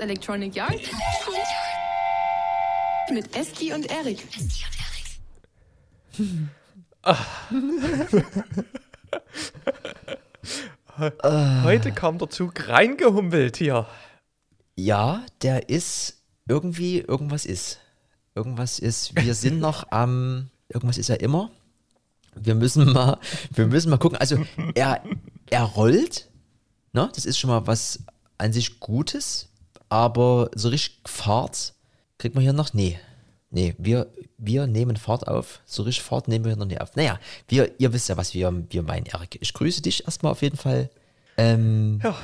[0.00, 0.80] Electronic Yard
[3.12, 4.24] mit Eski und Erik.
[11.64, 13.86] Heute kam der Zug reingehumpelt hier.
[14.76, 17.80] Ja, der ist irgendwie, irgendwas ist.
[18.34, 21.50] Irgendwas ist, wir sind noch am, irgendwas ist ja immer.
[22.34, 23.18] Wir müssen mal,
[23.54, 24.18] wir müssen mal gucken.
[24.18, 24.44] Also
[24.74, 25.02] er,
[25.50, 26.30] er rollt,
[26.92, 27.10] ne?
[27.14, 28.00] Das ist schon mal was
[28.38, 29.49] an sich Gutes,
[29.90, 31.74] aber so richtig Fahrt
[32.16, 32.98] kriegt man hier noch, nee.
[33.50, 34.06] Nee, wir,
[34.38, 35.60] wir nehmen Fahrt auf.
[35.66, 36.94] So richtig Fahrt nehmen wir noch nicht auf.
[36.94, 39.36] Naja, wir, ihr wisst ja, was wir, wir meinen, Erik.
[39.40, 40.88] Ich grüße dich erstmal auf jeden Fall.
[41.36, 42.14] Ähm, Ja.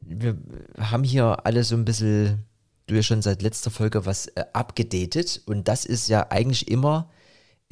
[0.00, 0.36] wir
[0.78, 2.44] haben hier alle so ein bisschen,
[2.86, 7.10] du ja schon seit letzter Folge was äh, abgedatet und das ist ja eigentlich immer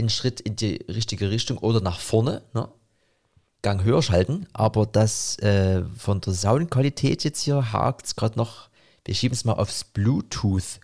[0.01, 2.69] ein Schritt in die richtige Richtung oder nach vorne, ne?
[3.61, 8.69] Gang höher schalten, aber das äh, von der Soundqualität jetzt hier hakt es gerade noch,
[9.05, 10.81] wir schieben es mal aufs Bluetooth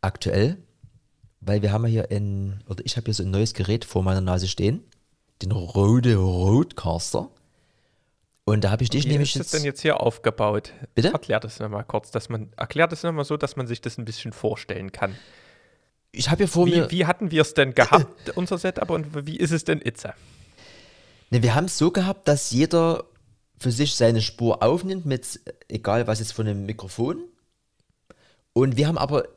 [0.00, 0.58] aktuell,
[1.40, 4.02] weil wir haben ja hier ein, oder ich habe hier so ein neues Gerät vor
[4.02, 4.84] meiner Nase stehen,
[5.42, 7.30] den Rode Roadcaster.
[8.44, 10.72] Und da habe ich dich Wie nämlich ist das denn jetzt hier aufgebaut?
[10.94, 11.08] Bitte?
[11.08, 14.04] Erklär das nochmal kurz, dass man, erklär das nochmal so, dass man sich das ein
[14.04, 15.16] bisschen vorstellen kann.
[16.12, 16.90] Ich habe hier vor mir.
[16.90, 20.06] Wie, wie hatten wir es denn gehabt, unser Setup, und wie ist es denn jetzt?
[21.30, 23.04] Ne, wir haben es so gehabt, dass jeder
[23.56, 27.24] für sich seine Spur aufnimmt, mit egal was jetzt von einem Mikrofon.
[28.54, 29.28] Und wir haben aber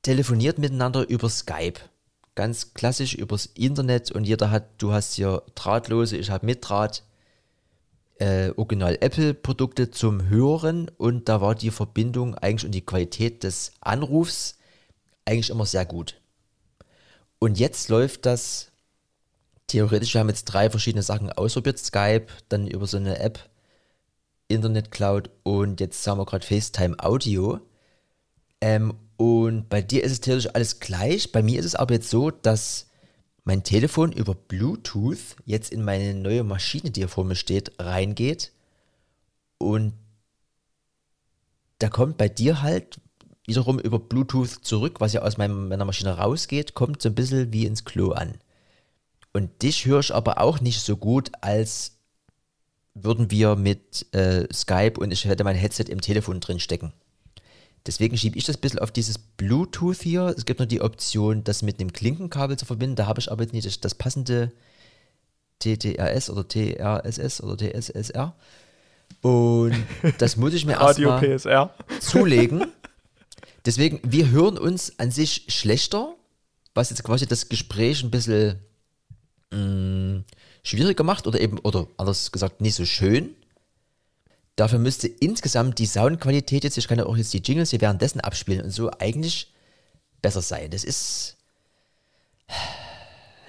[0.00, 1.80] telefoniert miteinander über Skype.
[2.34, 7.02] Ganz klassisch übers Internet und jeder hat, du hast hier drahtlose, ich habe mit Draht,
[8.18, 13.72] äh, original Apple-Produkte zum Hören und da war die Verbindung eigentlich und die Qualität des
[13.80, 14.58] Anrufs
[15.24, 16.20] eigentlich immer sehr gut.
[17.38, 18.70] Und jetzt läuft das
[19.66, 23.50] theoretisch, wir haben jetzt drei verschiedene Sachen ausprobiert, Skype, dann über so eine App,
[24.48, 27.60] Internet Cloud und jetzt haben wir gerade FaceTime Audio.
[28.62, 31.32] Ähm, und bei dir ist es theoretisch alles gleich.
[31.32, 32.86] Bei mir ist es aber jetzt so, dass
[33.44, 38.52] mein Telefon über Bluetooth jetzt in meine neue Maschine, die hier vor mir steht, reingeht.
[39.58, 39.94] Und
[41.80, 43.00] da kommt bei dir halt
[43.44, 47.52] wiederum über Bluetooth zurück, was ja aus meinem, meiner Maschine rausgeht, kommt so ein bisschen
[47.52, 48.38] wie ins Klo an.
[49.32, 51.98] Und dich höre ich aber auch nicht so gut, als
[52.94, 56.92] würden wir mit äh, Skype und ich hätte mein Headset im Telefon drin stecken.
[57.86, 60.34] Deswegen schiebe ich das ein bisschen auf dieses Bluetooth hier.
[60.36, 62.96] Es gibt noch die Option, das mit einem Klinkenkabel zu verbinden.
[62.96, 64.52] Da habe ich aber jetzt nicht das, das passende
[65.58, 68.34] TTRS oder TRSS oder TSSR.
[69.20, 69.74] Und
[70.18, 71.40] das muss ich mir erstmal
[72.00, 72.66] zulegen.
[73.64, 76.14] Deswegen, wir hören uns an sich schlechter,
[76.74, 78.58] was jetzt quasi das Gespräch ein bisschen
[79.52, 80.22] mh,
[80.64, 83.34] schwieriger macht oder eben, oder anders gesagt, nicht so schön.
[84.56, 88.20] Dafür müsste insgesamt die Soundqualität jetzt, ich kann ja auch jetzt die Jingles hier währenddessen
[88.20, 89.52] abspielen und so eigentlich
[90.20, 90.70] besser sein.
[90.70, 91.36] Das ist.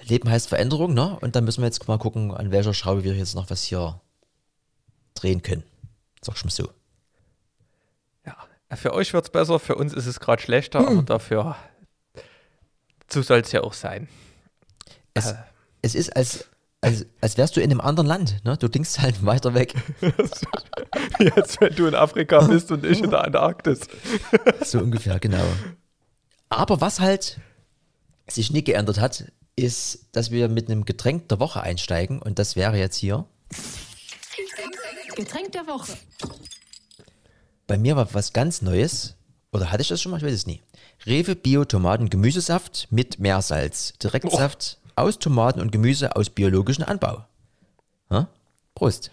[0.02, 1.18] Leben heißt Veränderung, ne?
[1.20, 4.00] Und dann müssen wir jetzt mal gucken, an welcher Schraube wir jetzt noch was hier
[5.14, 5.64] drehen können.
[6.22, 6.70] Sag mal so.
[8.26, 8.36] Ja,
[8.74, 11.56] für euch wird es besser, für uns ist es gerade schlechter, aber dafür,
[13.10, 14.08] so soll es ja auch sein.
[15.14, 15.36] Es, Äh.
[15.82, 16.48] es ist, als,
[16.84, 18.44] als, als wärst du in einem anderen Land.
[18.44, 18.56] Ne?
[18.58, 19.74] Du klingst halt weiter weg.
[21.18, 23.80] Jetzt, wenn du in Afrika bist und ich in der Antarktis.
[24.64, 25.44] So ungefähr, genau.
[26.48, 27.38] Aber was halt
[28.26, 32.20] sich nie geändert hat, ist, dass wir mit einem Getränk der Woche einsteigen.
[32.20, 33.26] Und das wäre jetzt hier.
[35.16, 35.92] Getränk der Woche.
[37.66, 39.16] Bei mir war was ganz Neues.
[39.52, 40.18] Oder hatte ich das schon mal?
[40.18, 40.60] Ich weiß es nie.
[41.06, 43.94] Rewe Bio Tomaten Gemüsesaft mit Meersalz.
[44.02, 47.24] Direktsaft aus Tomaten und Gemüse aus biologischem Anbau.
[48.10, 48.28] Ha?
[48.74, 49.10] Prost.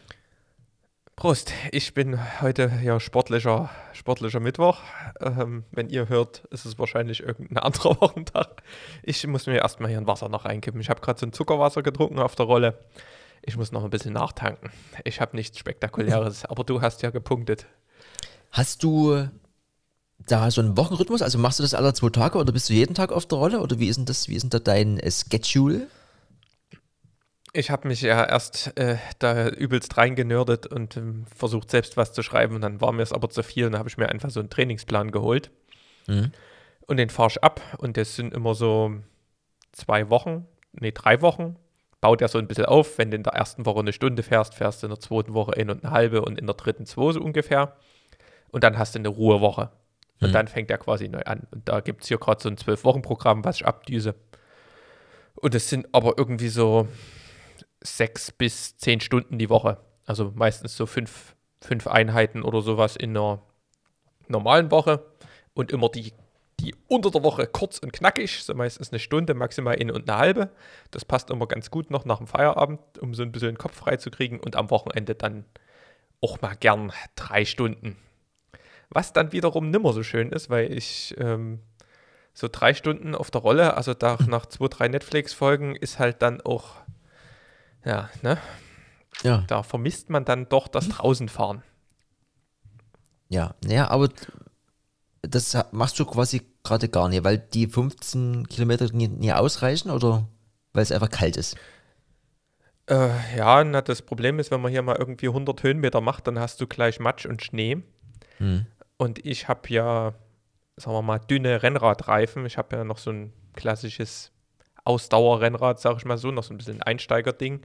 [1.15, 4.79] Prost, ich bin heute ja sportlicher, sportlicher Mittwoch.
[5.19, 8.63] Ähm, wenn ihr hört, ist es wahrscheinlich irgendein anderer Wochentag.
[9.03, 10.81] Ich muss mir erstmal hier ein Wasser noch reinkippen.
[10.81, 12.79] Ich habe gerade so ein Zuckerwasser getrunken auf der Rolle.
[13.43, 14.71] Ich muss noch ein bisschen nachtanken.
[15.03, 17.67] Ich habe nichts Spektakuläres, aber du hast ja gepunktet.
[18.51, 19.29] Hast du
[20.27, 21.21] da so einen Wochenrhythmus?
[21.21, 23.59] Also machst du das alle zwei Tage oder bist du jeden Tag auf der Rolle?
[23.61, 25.87] Oder wie ist denn das, wie ist denn da dein äh, Schedule?
[27.53, 32.23] Ich habe mich ja erst äh, da übelst reingenördet und ähm, versucht selbst was zu
[32.23, 32.55] schreiben.
[32.55, 34.39] Und dann war mir es aber zu viel und dann habe ich mir einfach so
[34.39, 35.51] einen Trainingsplan geholt.
[36.07, 36.31] Mhm.
[36.87, 37.61] Und den fahre ich ab.
[37.77, 38.93] Und das sind immer so
[39.71, 41.57] zwei Wochen, nee, drei Wochen.
[41.99, 42.97] Baut er so ein bisschen auf.
[42.97, 45.53] Wenn du in der ersten Woche eine Stunde fährst, fährst du in der zweiten Woche
[45.55, 47.75] eine und eine halbe und in der dritten zwei so ungefähr.
[48.49, 49.69] Und dann hast du eine Ruhewoche.
[50.21, 50.33] Und Mhm.
[50.33, 51.47] dann fängt er quasi neu an.
[51.51, 54.15] Und da gibt es hier gerade so ein Zwölf-Wochen-Programm, was ich abdüse.
[55.35, 56.87] Und es sind aber irgendwie so
[57.83, 59.77] sechs bis zehn Stunden die Woche.
[60.05, 63.41] Also meistens so fünf, fünf Einheiten oder sowas in einer
[64.27, 65.05] normalen Woche.
[65.53, 66.13] und immer die,
[66.61, 70.17] die unter der Woche kurz und knackig, so meistens eine Stunde, maximal eine und eine
[70.17, 70.49] halbe.
[70.91, 73.75] Das passt immer ganz gut noch nach dem Feierabend, um so ein bisschen den Kopf
[73.75, 75.43] frei zu kriegen und am Wochenende dann
[76.21, 77.97] auch mal gern drei Stunden.
[78.91, 81.59] Was dann wiederum nimmer so schön ist, weil ich ähm,
[82.33, 86.41] so drei Stunden auf der Rolle, also da, nach zwei, drei Netflix-Folgen ist halt dann
[86.41, 86.75] auch,
[87.85, 88.37] ja, ne?
[89.23, 89.43] Ja.
[89.47, 91.63] Da vermisst man dann doch das Draußenfahren.
[93.29, 94.09] Ja, naja, aber
[95.21, 100.27] das machst du quasi gerade gar nicht, weil die 15 Kilometer nie, nie ausreichen oder
[100.73, 101.55] weil es einfach kalt ist?
[102.89, 106.39] Äh, ja, na, das Problem ist, wenn man hier mal irgendwie 100 Höhenmeter macht, dann
[106.39, 107.83] hast du gleich Matsch und Schnee.
[108.37, 108.65] Hm.
[109.01, 110.13] Und ich habe ja,
[110.77, 112.45] sagen wir mal, dünne Rennradreifen.
[112.45, 114.31] Ich habe ja noch so ein klassisches
[114.83, 117.61] Ausdauerrennrad, sage ich mal so, noch so ein bisschen Einsteigerding.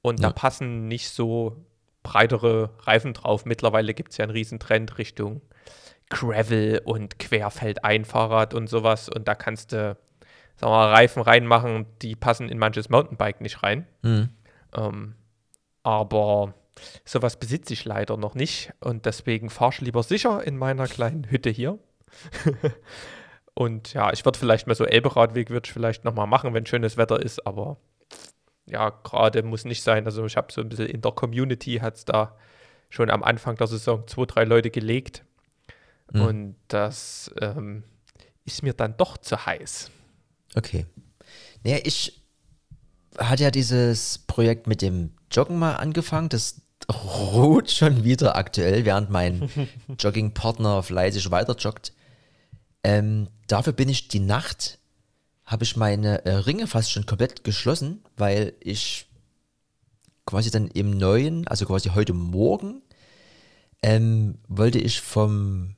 [0.00, 0.28] Und Ja.
[0.28, 1.56] da passen nicht so
[2.02, 3.44] breitere Reifen drauf.
[3.44, 5.42] Mittlerweile gibt es ja einen Riesentrend Richtung
[6.08, 9.10] Gravel und Querfeldeinfahrrad und sowas.
[9.10, 9.98] Und da kannst du, sagen
[10.62, 13.86] wir mal, Reifen reinmachen, die passen in manches Mountainbike nicht rein.
[14.04, 14.30] Hm.
[14.74, 15.16] Ähm,
[15.82, 16.54] aber
[17.04, 21.30] sowas besitze ich leider noch nicht und deswegen fahre ich lieber sicher in meiner kleinen
[21.30, 21.78] Hütte hier.
[23.54, 26.96] und ja, ich würde vielleicht mal so Elberadweg würde ich vielleicht nochmal machen, wenn schönes
[26.96, 27.76] Wetter ist, aber
[28.66, 30.04] ja, gerade muss nicht sein.
[30.06, 32.36] Also ich habe so ein bisschen in der Community hat es da
[32.90, 35.24] schon am Anfang der Saison zwei, drei Leute gelegt
[36.12, 36.20] Mhm.
[36.22, 37.84] und das ähm,
[38.44, 39.90] ist mir dann doch zu heiß.
[40.54, 40.86] Okay.
[41.64, 42.22] Naja, ich
[43.18, 46.28] hatte ja dieses Projekt mit dem Joggen mal angefangen.
[46.28, 49.48] Das ruht schon wieder aktuell, während mein
[49.98, 51.92] Joggingpartner fleißig weiter joggt.
[52.84, 54.78] Ähm, dafür bin ich die Nacht,
[55.44, 59.06] habe ich meine äh, Ringe fast schon komplett geschlossen, weil ich
[60.26, 62.82] quasi dann im neuen, also quasi heute Morgen,
[63.82, 65.76] ähm, wollte ich vom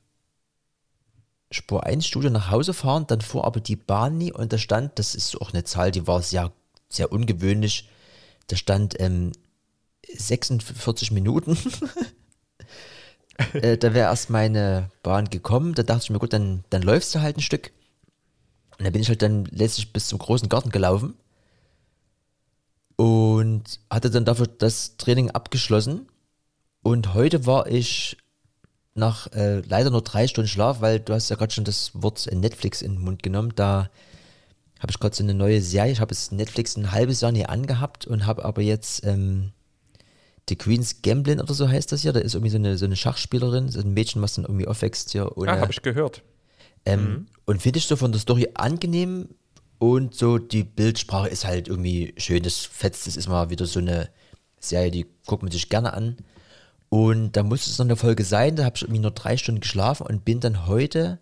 [1.51, 4.99] Spur 1 Studio nach Hause fahren, dann fuhr aber die Bahn nie und da stand,
[4.99, 6.51] das ist auch eine Zahl, die war sehr,
[6.89, 7.89] sehr ungewöhnlich,
[8.47, 9.31] da stand ähm,
[10.13, 11.57] 46 Minuten.
[13.53, 17.13] äh, da wäre erst meine Bahn gekommen, da dachte ich mir, gut, dann, dann läufst
[17.15, 17.71] du halt ein Stück.
[18.77, 21.15] Und dann bin ich halt dann letztlich bis zum großen Garten gelaufen
[22.97, 26.07] und hatte dann dafür das Training abgeschlossen.
[26.81, 28.17] Und heute war ich
[28.93, 32.29] nach äh, leider nur drei Stunden Schlaf, weil du hast ja gerade schon das Wort
[32.31, 33.53] Netflix in den Mund genommen.
[33.55, 33.89] Da
[34.79, 35.91] habe ich gerade so eine neue Serie.
[35.91, 39.51] Ich habe es Netflix ein halbes Jahr nie angehabt und habe aber jetzt ähm,
[40.49, 42.13] The Queen's Gambling oder so heißt das hier.
[42.13, 45.11] Da ist irgendwie so eine, so eine Schachspielerin, so ein Mädchen, was dann irgendwie aufwächst
[45.11, 45.37] hier.
[45.37, 46.21] Ohne, Ah, habe ich gehört.
[46.85, 49.29] ähm, Und finde ich so von der Story angenehm
[49.79, 52.43] und so die Bildsprache ist halt irgendwie schön.
[52.43, 54.09] Das fetzt, das ist mal wieder so eine
[54.59, 56.17] Serie, die guckt man sich gerne an.
[56.89, 59.61] Und da musste es noch eine Folge sein, da habe ich irgendwie nur drei Stunden
[59.61, 61.19] geschlafen und bin dann heute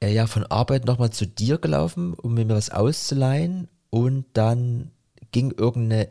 [0.00, 3.68] äh, ja von Arbeit nochmal zu dir gelaufen, um mir was auszuleihen.
[3.90, 4.90] Und dann
[5.32, 6.10] ging irgendeine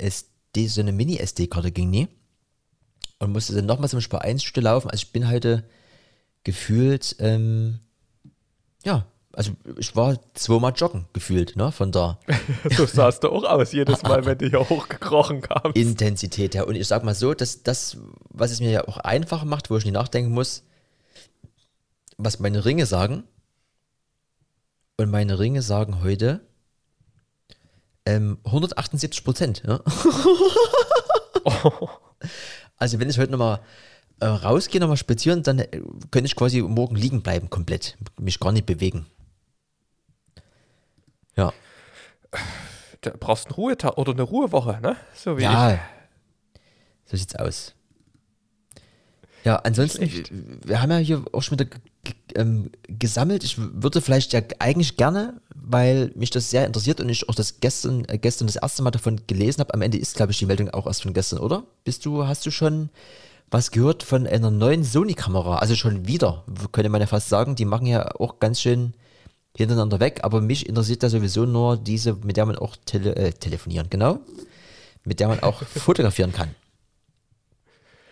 [0.51, 2.07] SD, so eine Mini-SD-Karte ging nie.
[3.19, 4.89] Und musste dann nochmal zum Spar 1 Stunde laufen.
[4.89, 5.63] Also ich bin heute
[6.43, 7.79] gefühlt, ähm,
[8.83, 12.17] ja, also ich war zweimal joggen gefühlt, ne, von der
[12.75, 15.77] So sahst du auch aus, jedes Mal, wenn du hier hochgekrochen kamst.
[15.77, 16.67] Intensität her.
[16.67, 17.97] Und ich sag mal so, dass das,
[18.29, 20.63] was es mir ja auch einfacher macht, wo ich nicht nachdenken muss,
[22.17, 23.23] was meine Ringe sagen.
[24.97, 26.41] Und meine Ringe sagen heute
[28.05, 29.63] ähm, 178 Prozent.
[29.65, 29.79] Ja?
[32.77, 33.59] Also wenn ich heute nochmal
[34.21, 35.67] äh, rausgehe, nochmal spazieren, dann äh,
[36.09, 37.95] könnte ich quasi morgen liegen bleiben komplett.
[38.19, 39.05] Mich gar nicht bewegen.
[41.35, 41.53] Ja.
[43.01, 44.95] Du brauchst einen Ruhetag oder eine Ruhewoche, ne?
[45.13, 45.47] So wie ich.
[45.47, 45.79] Ja,
[47.05, 47.75] so sieht's aus.
[49.43, 51.69] Ja, ansonsten, wir haben ja hier auch schon wieder
[52.35, 53.43] ähm, gesammelt.
[53.43, 57.59] Ich würde vielleicht ja eigentlich gerne, weil mich das sehr interessiert und ich auch das
[57.59, 59.73] gestern, äh, gestern das erste Mal davon gelesen habe.
[59.73, 61.63] Am Ende ist, glaube ich, die Meldung auch erst von gestern, oder?
[61.83, 62.89] Bist du, hast du schon
[63.51, 65.57] was gehört von einer neuen Sony-Kamera?
[65.57, 67.55] Also schon wieder, könnte man ja fast sagen.
[67.55, 68.93] Die machen ja auch ganz schön
[69.55, 73.33] hintereinander weg, aber mich interessiert da sowieso nur diese, mit der man auch tele äh,
[73.33, 74.19] telefonieren, genau,
[75.03, 76.55] mit der man auch fotografieren kann.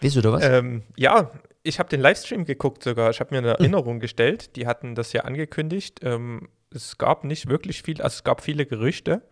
[0.02, 0.44] Weißt du da was?
[0.44, 1.32] Ähm, ja,
[1.64, 3.10] ich habe den Livestream geguckt sogar.
[3.10, 4.56] Ich habe mir eine Erinnerung gestellt.
[4.56, 6.00] Die hatten das ja angekündigt.
[6.04, 9.24] Ähm, es gab nicht wirklich viel, also es gab viele Gerüchte.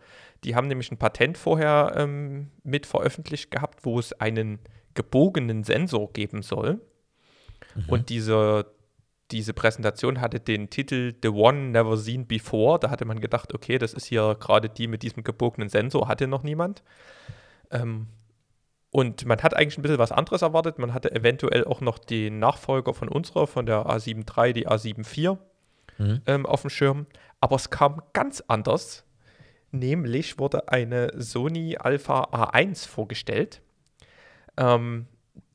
[0.44, 4.58] Die haben nämlich ein Patent vorher ähm, mit veröffentlicht gehabt, wo es einen
[4.94, 6.80] gebogenen Sensor geben soll.
[7.86, 8.66] Und diese,
[9.30, 12.78] diese Präsentation hatte den Titel The One Never Seen Before.
[12.78, 16.26] Da hatte man gedacht, okay, das ist hier gerade die mit diesem gebogenen Sensor, hatte
[16.26, 16.82] noch niemand.
[17.70, 18.08] Ähm,
[18.90, 20.78] und man hat eigentlich ein bisschen was anderes erwartet.
[20.78, 25.00] Man hatte eventuell auch noch den Nachfolger von unserer, von der A7 III, die A7
[25.00, 25.38] IV.
[25.98, 26.22] Mhm.
[26.26, 27.06] ähm, auf dem Schirm.
[27.40, 29.04] Aber es kam ganz anders.
[29.70, 33.60] Nämlich wurde eine Sony Alpha A1 vorgestellt,
[34.56, 35.06] ähm,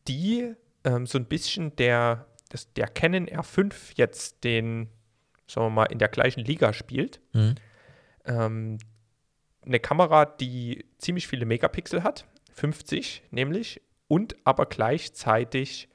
[0.08, 4.90] die ähm, so ein bisschen der, das, der Canon R5 jetzt den,
[5.48, 7.22] sagen wir mal, in der gleichen Liga spielt.
[7.34, 7.56] Mhm.
[8.26, 8.78] Ähm,
[9.66, 15.90] eine Kamera, die ziemlich viele Megapixel hat, 50 nämlich, und aber gleichzeitig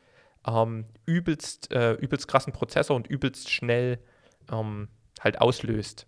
[0.47, 3.99] ähm, übelst, äh, übelst krassen Prozessor und übelst schnell
[4.51, 4.89] ähm,
[5.21, 6.07] halt auslöst.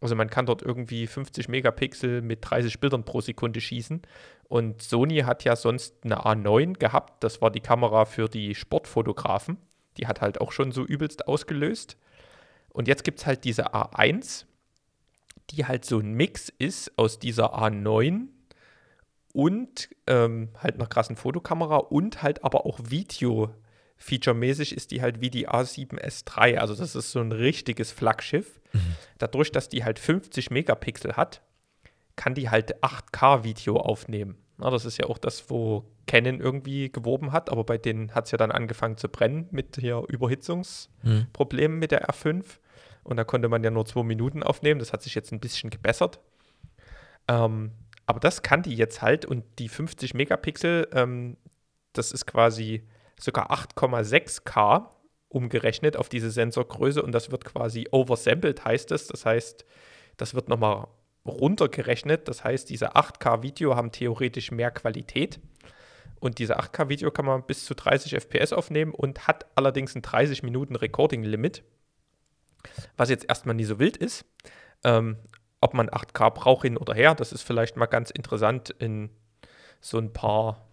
[0.00, 4.02] Also man kann dort irgendwie 50 Megapixel mit 30 Bildern pro Sekunde schießen.
[4.48, 7.24] Und Sony hat ja sonst eine A9 gehabt.
[7.24, 9.56] Das war die Kamera für die Sportfotografen.
[9.96, 11.96] Die hat halt auch schon so übelst ausgelöst.
[12.68, 14.44] Und jetzt gibt es halt diese A1,
[15.50, 18.28] die halt so ein Mix ist aus dieser A9
[19.36, 23.54] und ähm, halt einer krassen Fotokamera und halt aber auch Video.
[23.98, 28.60] Featuremäßig ist die halt wie die A7S3, also das ist so ein richtiges Flaggschiff.
[29.18, 31.42] Dadurch, dass die halt 50 Megapixel hat,
[32.16, 34.38] kann die halt 8K-Video aufnehmen.
[34.56, 38.24] Na, das ist ja auch das, wo Canon irgendwie geworben hat, aber bei denen hat
[38.24, 42.42] es ja dann angefangen zu brennen mit hier Überhitzungsproblemen mit der R5.
[43.04, 44.80] Und da konnte man ja nur zwei Minuten aufnehmen.
[44.80, 46.20] Das hat sich jetzt ein bisschen gebessert.
[47.28, 47.72] Ähm,
[48.06, 51.36] aber das kann die jetzt halt und die 50 Megapixel, ähm,
[51.92, 52.86] das ist quasi
[53.18, 54.88] sogar 8,6K
[55.28, 59.08] umgerechnet auf diese Sensorgröße und das wird quasi oversampled, heißt es.
[59.08, 59.64] Das heißt,
[60.16, 60.86] das wird nochmal
[61.26, 62.28] runtergerechnet.
[62.28, 65.40] Das heißt, diese 8K-Video haben theoretisch mehr Qualität.
[66.20, 70.42] Und diese 8K-Video kann man bis zu 30 FPS aufnehmen und hat allerdings ein 30
[70.42, 71.62] Minuten Recording-Limit,
[72.96, 74.24] was jetzt erstmal nie so wild ist.
[74.84, 75.18] Ähm,
[75.66, 79.10] ob man 8K braucht hin oder her, das ist vielleicht mal ganz interessant in
[79.80, 80.68] so ein paar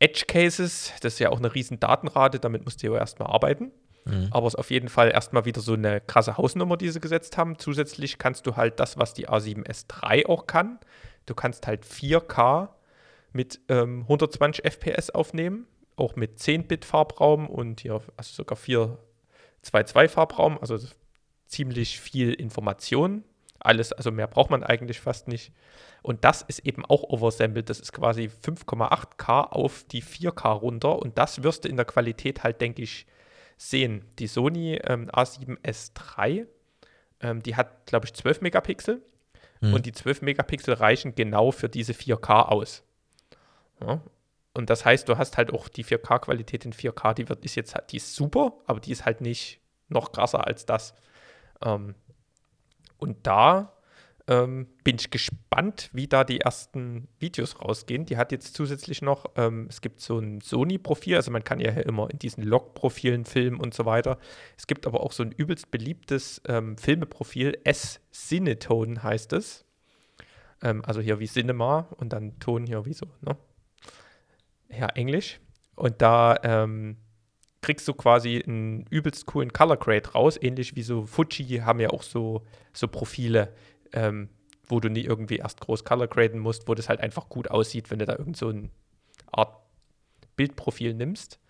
[0.00, 0.92] Edge Cases.
[1.00, 3.70] Das ist ja auch eine riesen Datenrate, damit musst du ja erstmal arbeiten.
[4.04, 4.28] Mhm.
[4.32, 7.38] Aber es ist auf jeden Fall erstmal wieder so eine krasse Hausnummer, die sie gesetzt
[7.38, 7.58] haben.
[7.58, 10.80] Zusätzlich kannst du halt das, was die A7S3 auch kann.
[11.26, 12.70] Du kannst halt 4K
[13.32, 20.58] mit ähm, 120 FPS aufnehmen, auch mit 10-Bit Farbraum und hier also sogar 422 Farbraum,
[20.60, 20.76] also
[21.46, 23.24] ziemlich viel Information.
[23.64, 25.52] Alles, also mehr braucht man eigentlich fast nicht.
[26.02, 27.68] Und das ist eben auch oversampled.
[27.68, 30.98] Das ist quasi 5,8K auf die 4K runter.
[30.98, 33.06] Und das wirst du in der Qualität halt, denke ich,
[33.56, 34.04] sehen.
[34.18, 36.46] Die Sony ähm, A7S3,
[37.20, 39.02] ähm, die hat, glaube ich, 12 Megapixel.
[39.60, 39.74] Mhm.
[39.74, 42.82] Und die 12 Megapixel reichen genau für diese 4K aus.
[43.80, 44.00] Ja.
[44.52, 47.74] Und das heißt, du hast halt auch die 4K-Qualität in 4K, die wird, ist jetzt
[47.74, 50.94] halt, die ist super, aber die ist halt nicht noch krasser als das.
[51.62, 51.94] Ähm,
[52.98, 53.74] und da
[54.26, 58.06] ähm, bin ich gespannt, wie da die ersten Videos rausgehen.
[58.06, 61.72] Die hat jetzt zusätzlich noch, ähm, es gibt so ein Sony-Profil, also man kann ja
[61.72, 64.18] immer in diesen Log-Profilen filmen und so weiter.
[64.56, 69.66] Es gibt aber auch so ein übelst beliebtes ähm, Filmeprofil, S-Cinetone heißt es.
[70.62, 73.36] Ähm, also hier wie Cinema und dann Ton hier wie so, ne?
[74.70, 75.40] Ja, Englisch.
[75.76, 76.96] Und da ähm,
[77.64, 81.88] kriegst du quasi einen übelst coolen Color Grade raus, ähnlich wie so Fuji haben ja
[81.88, 82.42] auch so,
[82.74, 83.54] so Profile,
[83.94, 84.28] ähm,
[84.66, 87.90] wo du nie irgendwie erst groß Color graden musst, wo das halt einfach gut aussieht,
[87.90, 88.68] wenn du da irgend so eine
[89.32, 89.62] Art
[90.36, 91.40] Bildprofil nimmst.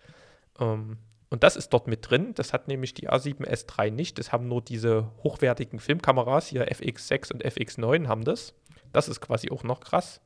[0.57, 2.33] Ähm, und das ist dort mit drin.
[2.33, 4.17] Das hat nämlich die A7S3 nicht.
[4.17, 8.53] Das haben nur diese hochwertigen Filmkameras, hier FX6 und FX9 haben das.
[8.93, 10.21] Das ist quasi auch noch krass.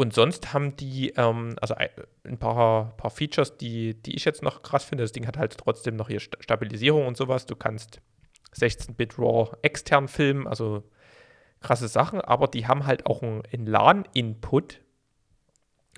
[0.00, 4.62] Und sonst haben die, ähm, also ein paar, paar Features, die, die ich jetzt noch
[4.62, 5.04] krass finde.
[5.04, 7.44] Das Ding hat halt trotzdem noch hier Stabilisierung und sowas.
[7.44, 8.00] Du kannst
[8.56, 10.84] 16-Bit RAW extern filmen, also
[11.60, 14.80] krasse Sachen, aber die haben halt auch einen LAN-Input.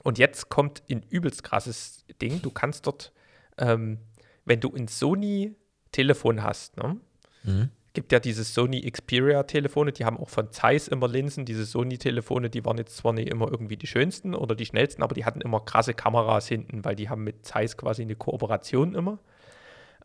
[0.02, 2.42] Und jetzt kommt ein übelst krasses Ding.
[2.42, 3.12] Du kannst dort,
[3.56, 4.00] ähm,
[4.44, 6.96] wenn du ein Sony-Telefon hast, ne?
[7.44, 7.70] Mhm.
[7.92, 11.44] Gibt ja diese Sony Xperia-Telefone, die haben auch von Zeiss immer Linsen.
[11.44, 15.14] Diese Sony-Telefone, die waren jetzt zwar nicht immer irgendwie die schönsten oder die schnellsten, aber
[15.14, 19.18] die hatten immer krasse Kameras hinten, weil die haben mit Zeiss quasi eine Kooperation immer.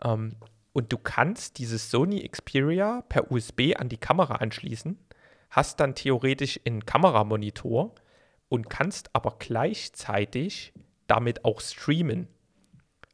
[0.04, 0.36] Ähm,
[0.74, 4.98] und du kannst dieses Sony Xperia per USB an die Kamera anschließen,
[5.50, 7.96] hast dann theoretisch einen Kameramonitor
[8.50, 10.74] und kannst aber gleichzeitig
[11.08, 12.28] damit auch streamen.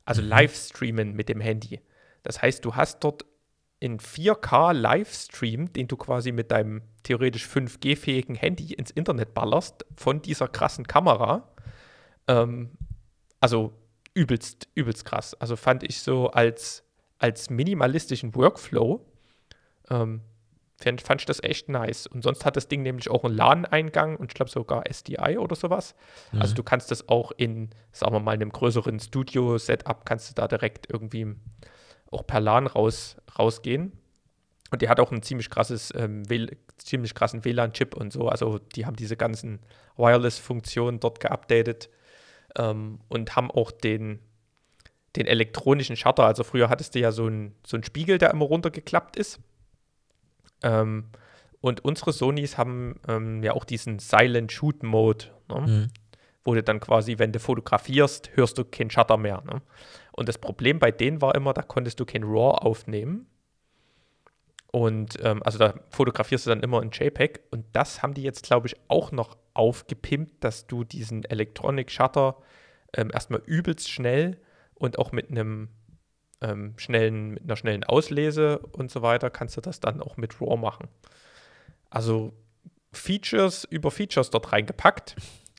[0.03, 1.80] Also live streamen mit dem Handy.
[2.24, 3.25] Das heißt, du hast dort
[3.84, 10.22] in 4K Livestream, den du quasi mit deinem theoretisch 5G-fähigen Handy ins Internet ballerst, von
[10.22, 11.50] dieser krassen Kamera.
[12.30, 12.72] Ähm,
[13.42, 13.74] also
[14.13, 15.34] übelst, übelst krass.
[15.34, 16.86] Also fand ich so als,
[17.18, 19.06] als minimalistischen Workflow,
[19.90, 20.22] ähm,
[20.82, 22.08] fand, fand ich das echt nice.
[22.08, 25.58] Und sonst hat das Ding nämlich auch einen LAN-Eingang und ich glaube sogar SDI oder
[25.58, 25.94] sowas.
[26.40, 30.48] Also du kannst das auch in, sagen wir mal, einem größeren Studio-Setup, kannst du da
[30.48, 31.36] direkt irgendwie
[32.13, 33.93] auch per LAN raus, rausgehen.
[34.72, 36.24] Und die hat auch ein ziemlich krasses, ähm,
[36.77, 38.27] ziemlich krassen WLAN-Chip und so.
[38.27, 39.60] Also die haben diese ganzen
[39.98, 41.89] Wireless-Funktionen dort geupdatet
[42.58, 44.20] ähm, und haben auch den,
[45.15, 46.25] den elektronischen Shutter.
[46.25, 49.39] Also früher hattest du ja so einen so Spiegel, der immer runtergeklappt ist.
[50.63, 51.10] Ähm,
[51.62, 55.60] und unsere Sonys haben ähm, ja auch diesen Silent Shoot Mode, ne?
[55.62, 55.88] mhm.
[56.43, 59.43] wo du dann quasi, wenn du fotografierst, hörst du keinen Shutter mehr.
[59.46, 59.62] Ne?
[60.13, 63.27] Und das Problem bei denen war immer, da konntest du kein RAW aufnehmen
[64.74, 67.41] und ähm, also da fotografierst du dann immer in JPEG.
[67.51, 72.38] Und das haben die jetzt, glaube ich, auch noch aufgepimpt, dass du diesen Electronic Shutter
[72.98, 74.39] ähm, erstmal übelst schnell
[74.74, 75.70] und auch mit einem
[76.41, 80.41] ähm, schnellen, mit einer schnellen Auslese und so weiter, kannst du das dann auch mit
[80.41, 80.88] RAW machen.
[81.91, 82.34] Also
[82.91, 85.15] Features über Features dort reingepackt.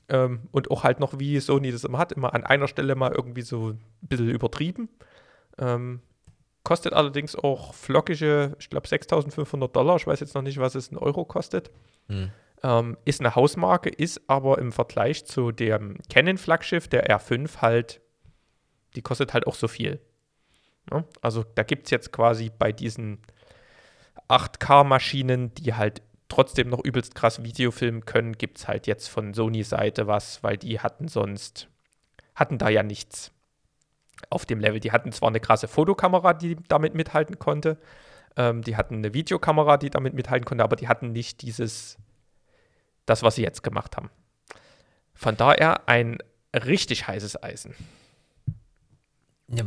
[0.07, 3.11] Ähm, und auch halt noch, wie Sony das immer hat, immer an einer Stelle mal
[3.11, 4.89] irgendwie so ein bisschen übertrieben.
[5.57, 6.01] Ähm,
[6.65, 9.97] Kostet allerdings auch flockige, ich glaube 6500 Dollar.
[9.97, 11.69] Ich weiß jetzt noch nicht, was es in Euro kostet.
[12.07, 12.31] Hm.
[12.63, 18.01] Ähm, ist eine Hausmarke, ist aber im Vergleich zu dem Canon-Flaggschiff, der R5, halt,
[18.95, 19.99] die kostet halt auch so viel.
[20.91, 21.03] Ja?
[21.21, 23.19] Also da gibt es jetzt quasi bei diesen
[24.27, 29.33] 8K-Maschinen, die halt trotzdem noch übelst krass Video filmen können, gibt es halt jetzt von
[29.33, 31.67] Sony-Seite was, weil die hatten sonst,
[32.33, 33.31] hatten da ja nichts
[34.29, 34.79] auf dem Level.
[34.79, 37.77] Die hatten zwar eine krasse Fotokamera, die damit mithalten konnte,
[38.37, 41.97] ähm, die hatten eine Videokamera, die damit mithalten konnte, aber die hatten nicht dieses,
[43.05, 44.09] das, was sie jetzt gemacht haben.
[45.13, 46.17] Von daher ein
[46.53, 47.75] richtig heißes Eisen.
[49.47, 49.63] Ja,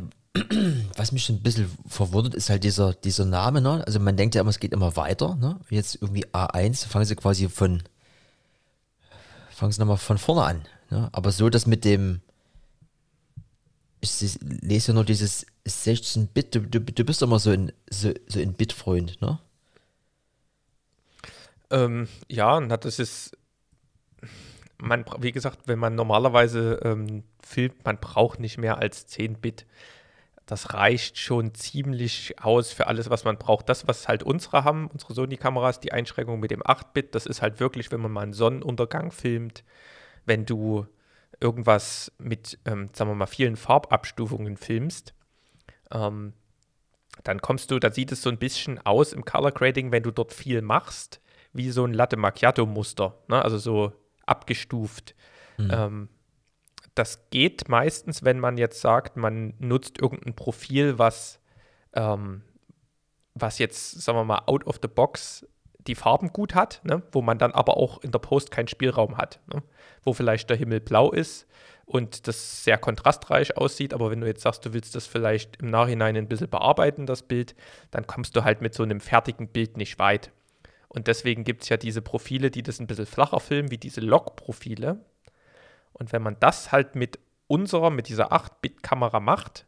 [0.96, 3.60] was mich schon ein bisschen verwundert, ist halt dieser, dieser Name.
[3.60, 3.82] Ne?
[3.86, 5.36] Also man denkt ja immer, es geht immer weiter.
[5.36, 5.60] Ne?
[5.70, 7.82] Jetzt irgendwie A1, fangen sie quasi von,
[9.50, 10.62] fangen sie nochmal von vorne an.
[10.90, 11.08] Ne?
[11.12, 12.20] Aber so, dass mit dem,
[14.00, 18.40] ich lese ja nur dieses 16-Bit, du, du, du, bist immer so ein, so, so
[18.40, 19.38] ein Bit-Freund, ne?
[21.70, 23.36] Ähm, ja, und das ist,
[24.78, 29.66] man, wie gesagt, wenn man normalerweise ähm, filmt, man braucht nicht mehr als 10 Bit.
[30.48, 33.68] Das reicht schon ziemlich aus für alles, was man braucht.
[33.68, 37.60] Das, was halt unsere haben, unsere Sony-Kameras, die Einschränkung mit dem 8-Bit, das ist halt
[37.60, 39.62] wirklich, wenn man mal einen Sonnenuntergang filmt,
[40.24, 40.86] wenn du
[41.38, 45.12] irgendwas mit, ähm, sagen wir mal, vielen Farbabstufungen filmst,
[45.92, 46.32] ähm,
[47.24, 50.12] dann kommst du, da sieht es so ein bisschen aus im Color Grading, wenn du
[50.12, 51.20] dort viel machst,
[51.52, 53.42] wie so ein Latte Macchiato-Muster, ne?
[53.42, 53.92] also so
[54.24, 55.14] abgestuft.
[55.58, 55.70] Mhm.
[55.70, 56.08] Ähm,
[56.98, 61.40] das geht meistens, wenn man jetzt sagt, man nutzt irgendein Profil, was,
[61.94, 62.42] ähm,
[63.34, 65.46] was jetzt, sagen wir mal, out of the box
[65.86, 67.02] die Farben gut hat, ne?
[67.12, 69.40] wo man dann aber auch in der Post keinen Spielraum hat.
[69.46, 69.62] Ne?
[70.02, 71.46] Wo vielleicht der Himmel blau ist
[71.86, 75.70] und das sehr kontrastreich aussieht, aber wenn du jetzt sagst, du willst das vielleicht im
[75.70, 77.54] Nachhinein ein bisschen bearbeiten, das Bild,
[77.90, 80.30] dann kommst du halt mit so einem fertigen Bild nicht weit.
[80.88, 84.00] Und deswegen gibt es ja diese Profile, die das ein bisschen flacher filmen, wie diese
[84.00, 85.00] Log-Profile.
[85.98, 89.66] Und wenn man das halt mit unserer, mit dieser 8-Bit-Kamera macht,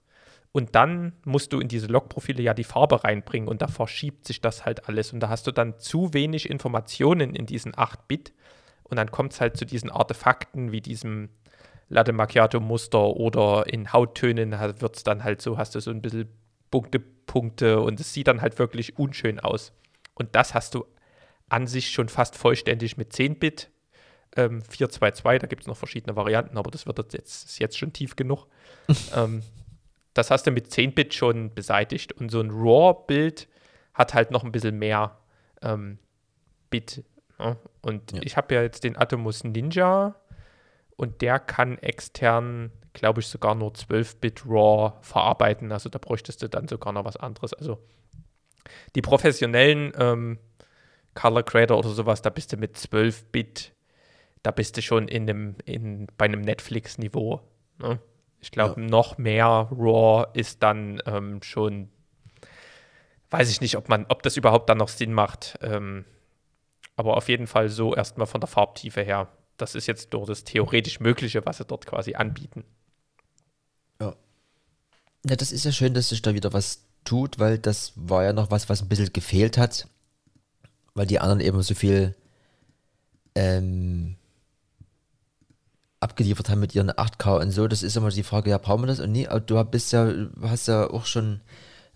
[0.53, 4.41] und dann musst du in diese Logprofile ja die Farbe reinbringen und da verschiebt sich
[4.41, 5.13] das halt alles.
[5.13, 8.33] Und da hast du dann zu wenig Informationen in diesen 8-Bit.
[8.83, 11.29] Und dann kommt es halt zu diesen Artefakten wie diesem
[11.89, 16.29] Latte Macchiato-Muster oder in Hauttönen wird es dann halt so, hast du so ein bisschen
[16.71, 19.73] Punkte, Punkte und es sieht dann halt wirklich unschön aus.
[20.15, 20.85] Und das hast du
[21.49, 23.71] an sich schon fast vollständig mit 10-Bit.
[24.37, 27.93] Ähm, 422, da gibt es noch verschiedene Varianten, aber das wird jetzt, ist jetzt schon
[27.93, 28.47] tief genug.
[29.17, 29.43] ähm,
[30.15, 32.13] das hast du mit 10-Bit schon beseitigt.
[32.13, 33.49] Und so ein RAW-Bild
[33.95, 35.19] hat halt noch ein bisschen mehr
[35.63, 35.99] ähm,
[36.71, 37.05] Bit.
[37.39, 37.57] Ne?
[37.83, 38.21] Und ja.
[38.23, 40.15] ich habe ja jetzt den Atomos Ninja
[40.97, 45.73] und der kann extern, glaube ich, sogar nur 12-Bit RAW verarbeiten.
[45.73, 47.55] Also da bräuchtest du dann sogar noch was anderes.
[47.55, 47.79] Also
[48.95, 50.39] die professionellen ähm,
[51.15, 53.73] Color Creator oder sowas, da bist du mit 12-Bit,
[54.43, 57.41] da bist du schon in einem, in, bei einem Netflix-Niveau.
[57.79, 58.01] Ne?
[58.41, 58.87] Ich glaube, ja.
[58.87, 61.91] noch mehr Raw ist dann ähm, schon,
[63.31, 65.59] weiß ich nicht, ob man, ob das überhaupt dann noch Sinn macht.
[65.61, 66.05] Ähm,
[66.97, 69.29] aber auf jeden Fall so erstmal von der Farbtiefe her.
[69.57, 72.65] Das ist jetzt nur das theoretisch Mögliche, was sie dort quasi anbieten.
[74.01, 74.17] Ja.
[75.27, 78.33] Ja, das ist ja schön, dass sich da wieder was tut, weil das war ja
[78.33, 79.87] noch was, was ein bisschen gefehlt hat.
[80.95, 82.15] Weil die anderen eben so viel
[83.35, 84.17] ähm,
[86.01, 87.69] abgeliefert haben mit ihren 8K und so.
[87.69, 89.01] Das ist immer die Frage, ja, brauchen wir das?
[89.01, 90.11] Und nee, du bist ja,
[90.43, 91.41] hast ja auch schon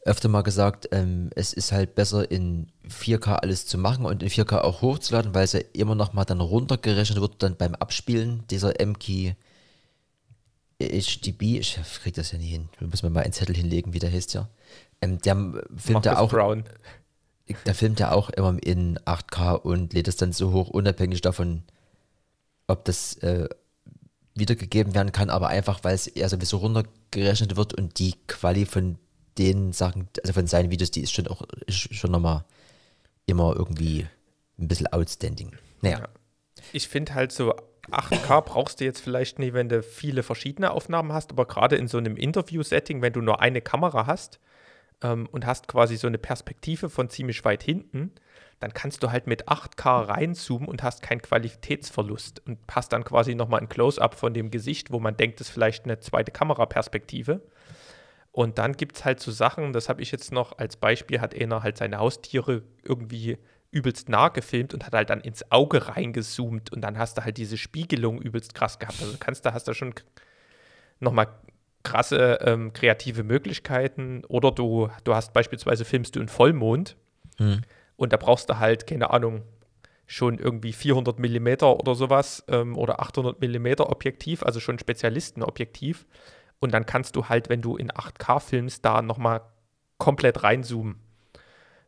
[0.05, 4.29] öfter mal gesagt, ähm, es ist halt besser in 4K alles zu machen und in
[4.29, 8.45] 4K auch hochzuladen, weil es ja immer noch mal dann runtergerechnet wird, dann beim Abspielen
[8.51, 9.33] dieser M-Key
[10.79, 14.13] HDB, ich krieg das ja nie hin, wir müssen mal einen Zettel hinlegen, wie der
[14.13, 14.49] heißt ja.
[15.01, 15.37] Ähm, der
[15.77, 16.31] filmt ja auch.
[16.31, 16.65] Brown.
[17.65, 21.63] da filmt er auch immer in 8K und lädt es dann so hoch, unabhängig davon,
[22.67, 23.49] ob das äh,
[24.35, 28.99] wiedergegeben werden kann, aber einfach, weil es eher sowieso runtergerechnet wird und die Quali von
[29.39, 32.45] den Sachen, also von seinen Videos, die ist schon auch ist schon nochmal
[33.27, 34.07] immer irgendwie
[34.59, 35.53] ein bisschen outstanding.
[35.81, 35.99] Naja.
[35.99, 36.09] Ja.
[36.73, 37.55] Ich finde halt so
[37.91, 41.89] 8K brauchst du jetzt vielleicht nicht, wenn du viele verschiedene Aufnahmen hast, aber gerade in
[41.89, 44.41] so einem Interview-Setting, wenn du nur eine Kamera hast
[45.03, 48.13] ähm, und hast quasi so eine Perspektive von ziemlich weit hinten,
[48.61, 53.35] dann kannst du halt mit 8K reinzoomen und hast keinen Qualitätsverlust und hast dann quasi
[53.35, 57.43] nochmal ein Close-up von dem Gesicht, wo man denkt, das ist vielleicht eine zweite Kameraperspektive.
[58.33, 61.41] Und dann gibt es halt so Sachen, das habe ich jetzt noch als Beispiel, hat
[61.41, 63.39] einer halt seine Haustiere irgendwie
[63.71, 67.37] übelst nah gefilmt und hat halt dann ins Auge reingezoomt und dann hast du halt
[67.37, 69.01] diese Spiegelung übelst krass gehabt.
[69.01, 69.95] Also kannst du, hast da schon
[71.01, 71.29] nochmal
[71.83, 76.97] krasse ähm, kreative Möglichkeiten oder du, du hast beispielsweise filmst du in Vollmond
[77.39, 77.63] Hm.
[77.97, 79.43] Und da brauchst du halt, keine Ahnung,
[80.07, 86.07] schon irgendwie 400 Millimeter oder sowas ähm, oder 800 Millimeter Objektiv, also schon Spezialistenobjektiv.
[86.61, 89.43] Und dann kannst du halt, wenn du in 8K filmst, da nochmal
[89.99, 91.01] komplett reinzoomen.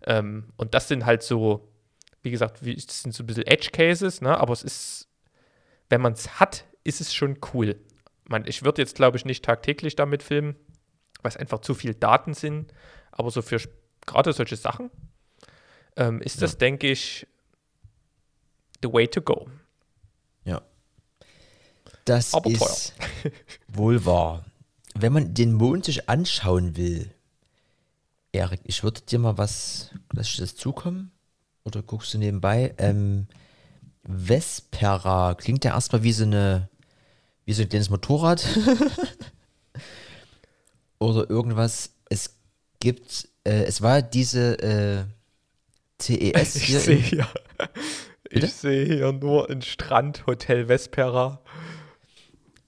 [0.04, 1.68] Ähm, und das sind halt so,
[2.22, 4.38] wie gesagt, wie, das sind so ein bisschen Edge-Cases, ne?
[4.38, 5.08] aber es ist,
[5.88, 7.76] wenn man es hat, ist es schon cool.
[8.24, 10.56] Man, ich würde jetzt, glaube ich, nicht tagtäglich damit filmen,
[11.22, 12.72] weil es einfach zu viel Daten sind,
[13.12, 13.60] aber so für
[14.04, 14.90] gerade solche Sachen
[15.96, 17.26] ähm, ist das, denke ich,
[18.82, 19.48] the way to go.
[20.44, 20.62] Ja.
[22.04, 22.94] Das Aber ist
[23.68, 24.44] wohl wahr.
[24.94, 27.10] Wenn man den Mond sich anschauen will,
[28.32, 31.10] Erik, ich würde dir mal was, lass ich das zukommen?
[31.64, 32.74] Oder guckst du nebenbei?
[32.78, 33.26] Ähm,
[34.02, 36.68] Vespera, klingt ja erstmal wie so eine,
[37.44, 38.46] wie so ein kleines Motorrad.
[40.98, 41.90] Oder irgendwas.
[42.08, 42.36] Es
[42.78, 45.04] gibt, äh, es war diese äh,
[46.00, 46.80] CES hier.
[46.80, 47.28] hier,
[48.30, 51.40] ich sehe hier nur ein Strandhotel Vespera.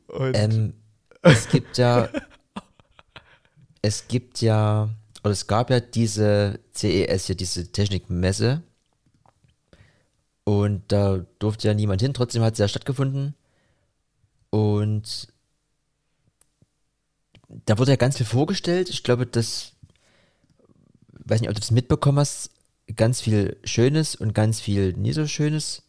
[0.06, 0.74] Und Ähm,
[1.22, 2.08] es gibt ja,
[3.82, 4.88] es gibt ja,
[5.22, 8.62] oder es gab ja diese CES hier, diese Technikmesse.
[10.44, 13.34] Und da durfte ja niemand hin, trotzdem hat sie ja stattgefunden.
[14.48, 15.28] Und
[17.48, 18.88] da wurde ja ganz viel vorgestellt.
[18.88, 19.72] Ich glaube, das,
[21.24, 22.50] weiß nicht, ob du das mitbekommen hast,
[22.96, 25.82] ganz viel Schönes und ganz viel nicht so Schönes.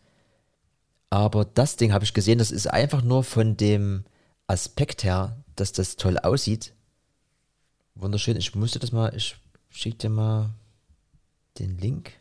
[1.09, 4.03] Aber das Ding habe ich gesehen, das ist einfach nur von dem
[4.47, 6.73] Aspekt her, dass das toll aussieht.
[7.95, 8.37] Wunderschön.
[8.37, 9.35] Ich musste das mal, ich
[9.69, 10.51] schicke dir mal
[11.57, 12.13] den Link.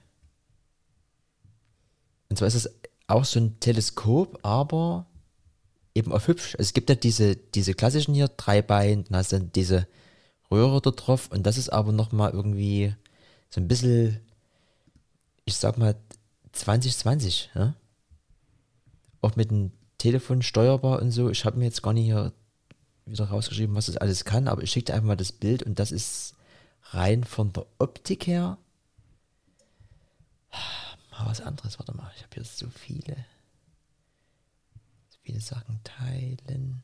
[2.29, 2.71] Und zwar ist es
[3.07, 5.07] auch so ein Teleskop, aber
[5.95, 6.55] eben auf hübsch.
[6.55, 9.87] Also es gibt ja diese, diese klassischen hier, drei Beine, dann hast du dann diese
[10.51, 12.95] Röhre da drauf und das ist aber nochmal irgendwie
[13.51, 14.21] so ein bisschen,
[15.49, 15.97] ich sag mal,
[16.53, 17.75] 2020, ja?
[19.21, 21.31] Auch mit dem Telefon steuerbar und so.
[21.31, 22.33] Ich habe mir jetzt gar nicht hier
[23.05, 25.79] wieder rausgeschrieben, was das alles kann, aber ich schicke dir einfach mal das Bild und
[25.79, 26.35] das ist
[26.91, 28.59] rein von der Optik her.
[31.11, 33.17] Mal was anderes, warte mal, ich habe hier so viele.
[35.09, 36.83] So viele Sachen teilen.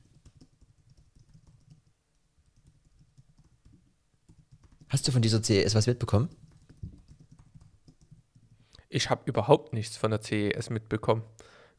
[4.89, 6.31] Hast du von dieser CES was mitbekommen?
[8.95, 11.23] Ich habe überhaupt nichts von der CES mitbekommen.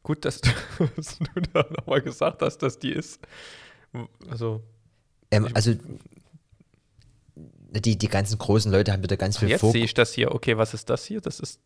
[0.02, 0.50] Gut, dass du,
[0.96, 3.20] dass du da nochmal gesagt hast, dass die ist.
[4.28, 4.62] Also,
[5.30, 5.74] Ähm, also,
[7.34, 9.72] die, die ganzen großen Leute haben wieder ganz viel jetzt Fokus.
[9.72, 10.32] sehe ich das hier.
[10.34, 11.20] Okay, was ist das hier?
[11.20, 11.60] Das ist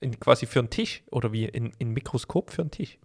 [0.00, 1.46] in, quasi für einen Tisch oder wie?
[1.46, 2.98] In, in Mikroskop für einen Tisch.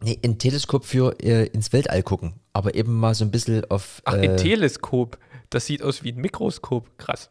[0.00, 4.02] Nee, ein Teleskop für äh, ins Weltall gucken, aber eben mal so ein bisschen auf.
[4.04, 5.18] Ach, äh, ein Teleskop.
[5.50, 6.98] Das sieht aus wie ein Mikroskop.
[6.98, 7.30] Krass.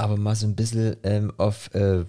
[0.00, 2.04] Aber mal so ein bisschen ähm, auf äh,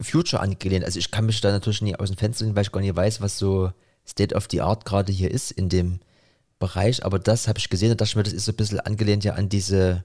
[0.00, 0.84] Future angelehnt.
[0.84, 2.96] Also ich kann mich da natürlich nie aus dem Fenster sehen, weil ich gar nicht
[2.96, 3.72] weiß, was so
[4.06, 6.00] State of the Art gerade hier ist in dem
[6.58, 7.04] Bereich.
[7.04, 9.24] Aber das habe ich gesehen und dachte ich mir, das ist so ein bisschen angelehnt
[9.24, 10.04] ja an diese,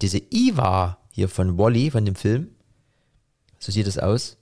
[0.00, 2.48] diese Eva hier von Wally, von dem Film.
[3.58, 4.36] So sieht es aus.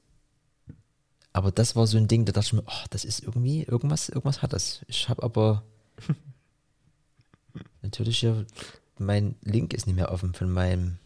[1.33, 4.09] Aber das war so ein Ding, da dachte ich mir, oh, das ist irgendwie, irgendwas,
[4.09, 4.81] irgendwas hat das.
[4.88, 5.62] Ich habe aber
[7.83, 8.46] natürlich hier,
[8.98, 10.98] mein Link ist nicht mehr offen von meinem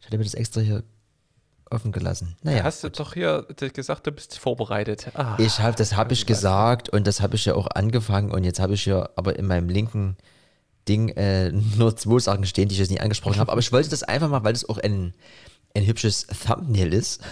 [0.00, 0.82] ich hatte mir das extra hier
[1.70, 2.36] offen gelassen.
[2.42, 5.06] Naja, Hast du doch hier gesagt, du bist vorbereitet.
[5.14, 8.44] Ah, ich habe, das habe ich gesagt und das habe ich ja auch angefangen und
[8.44, 10.16] jetzt habe ich ja aber in meinem linken
[10.88, 13.52] Ding äh, nur zwei Sachen stehen, die ich jetzt nicht angesprochen habe.
[13.52, 15.14] Aber ich wollte das einfach mal, weil das auch ein,
[15.74, 17.22] ein hübsches Thumbnail ist,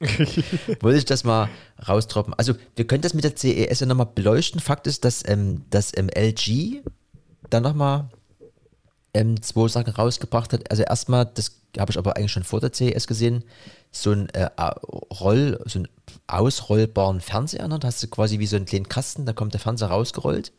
[0.80, 1.48] wollte ich das mal
[1.86, 2.34] raustroppen.
[2.34, 4.60] Also wir können das mit der CES ja nochmal beleuchten.
[4.60, 6.82] Fakt ist, dass ähm, das ähm, LG
[7.50, 8.10] dann nochmal
[9.18, 10.70] ähm, zwei Sachen rausgebracht hat.
[10.70, 13.44] Also erstmal, das habe ich aber eigentlich schon vor der CES gesehen,
[13.90, 14.48] so ein äh,
[15.20, 15.88] Roll, so einen
[16.26, 17.66] ausrollbaren Fernseher.
[17.68, 17.78] Ne?
[17.78, 20.52] Da hast du quasi wie so einen kleinen Kasten, da kommt der Fernseher rausgerollt.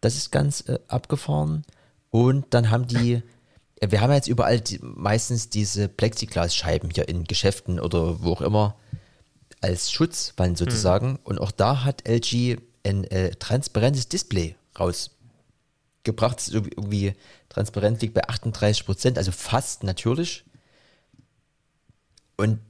[0.00, 1.64] Das ist ganz äh, abgefahren.
[2.10, 3.22] Und dann haben die,
[3.80, 8.76] wir haben jetzt überall die, meistens diese Plexiglasscheiben hier in Geschäften oder wo auch immer
[9.60, 11.12] als Schutzwand sozusagen.
[11.12, 11.18] Mhm.
[11.24, 14.56] Und auch da hat LG ein äh, transparentes Display
[16.08, 16.40] rausgebracht.
[16.40, 17.14] So irgendwie
[17.48, 20.44] transparent liegt bei 38 Prozent, also fast natürlich.
[22.36, 22.60] Und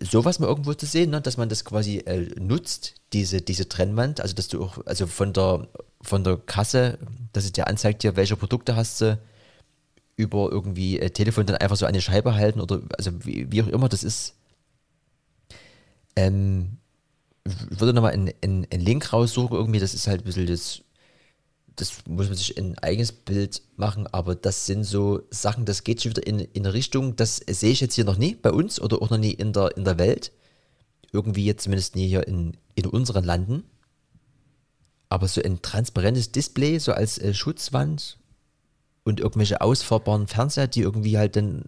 [0.00, 4.20] sowas mal irgendwo zu sehen, ne, dass man das quasi äh, nutzt, diese, diese Trennwand,
[4.20, 5.68] also dass du auch, also von der,
[6.00, 6.98] von der Kasse,
[7.32, 9.18] dass es dir anzeigt, hier, welche Produkte hast du
[10.16, 13.68] über irgendwie äh, Telefon dann einfach so eine Scheibe halten oder also wie, wie auch
[13.68, 14.34] immer, das ist
[16.16, 16.78] ähm,
[17.44, 20.82] ich würde nochmal einen, einen, einen Link raussuchen, irgendwie, das ist halt ein bisschen das,
[21.76, 26.02] das muss man sich ein eigenes Bild machen, aber das sind so Sachen, das geht
[26.02, 28.80] schon wieder in, in eine Richtung, das sehe ich jetzt hier noch nie bei uns
[28.80, 30.32] oder auch noch nie in der, in der Welt.
[31.12, 33.64] Irgendwie jetzt zumindest nie hier in, in unseren Landen.
[35.08, 38.18] Aber so ein transparentes Display, so als äh, Schutzwand
[39.04, 41.64] und irgendwelche ausfahrbaren Fernseher, die irgendwie halt dann,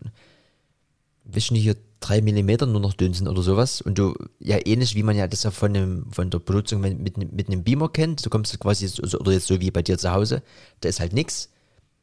[1.25, 3.81] wissen hier drei Millimeter nur noch dünn sind oder sowas.
[3.81, 6.99] Und du, ja, ähnlich wie man ja das ja von, dem, von der Benutzung mit,
[6.99, 9.97] mit, mit einem Beamer kennt, du kommst quasi, so, oder jetzt so wie bei dir
[9.99, 10.43] zu Hause,
[10.81, 11.51] da ist halt nichts.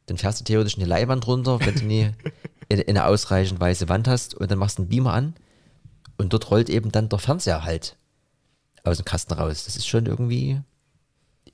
[0.08, 2.10] Dann fährst du theoretisch eine Leihwand runter, wenn du nie
[2.70, 5.36] eine, eine ausreichend weiße Wand hast und dann machst du einen Beamer an
[6.18, 7.98] und dort rollt eben dann der Fernseher halt
[8.84, 9.66] aus dem Kasten raus.
[9.66, 10.60] Das ist schon irgendwie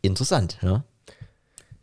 [0.01, 0.83] interessant, ja.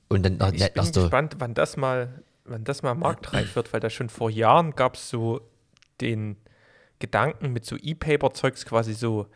[0.09, 3.91] Und dann ich bin gespannt, wann das mal, wann das mal marktreif wird, weil da
[3.91, 5.41] schon vor Jahren gab es so
[6.01, 6.37] den
[6.99, 9.27] Gedanken mit so E-Paper-Zeugs quasi so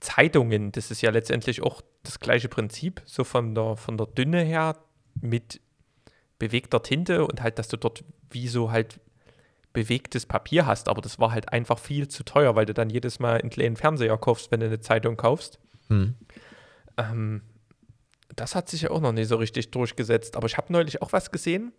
[0.00, 4.42] Zeitungen, das ist ja letztendlich auch das gleiche Prinzip, so von der, von der Dünne
[4.42, 4.76] her
[5.20, 5.60] mit
[6.38, 8.98] bewegter Tinte und halt, dass du dort wie so halt
[9.72, 13.20] bewegtes Papier hast, aber das war halt einfach viel zu teuer, weil du dann jedes
[13.20, 15.60] Mal einen kleinen Fernseher kaufst, wenn du eine Zeitung kaufst.
[15.88, 16.14] Hm.
[16.96, 17.42] Ähm,
[18.34, 21.12] das hat sich ja auch noch nicht so richtig durchgesetzt, aber ich habe neulich auch
[21.12, 21.72] was gesehen.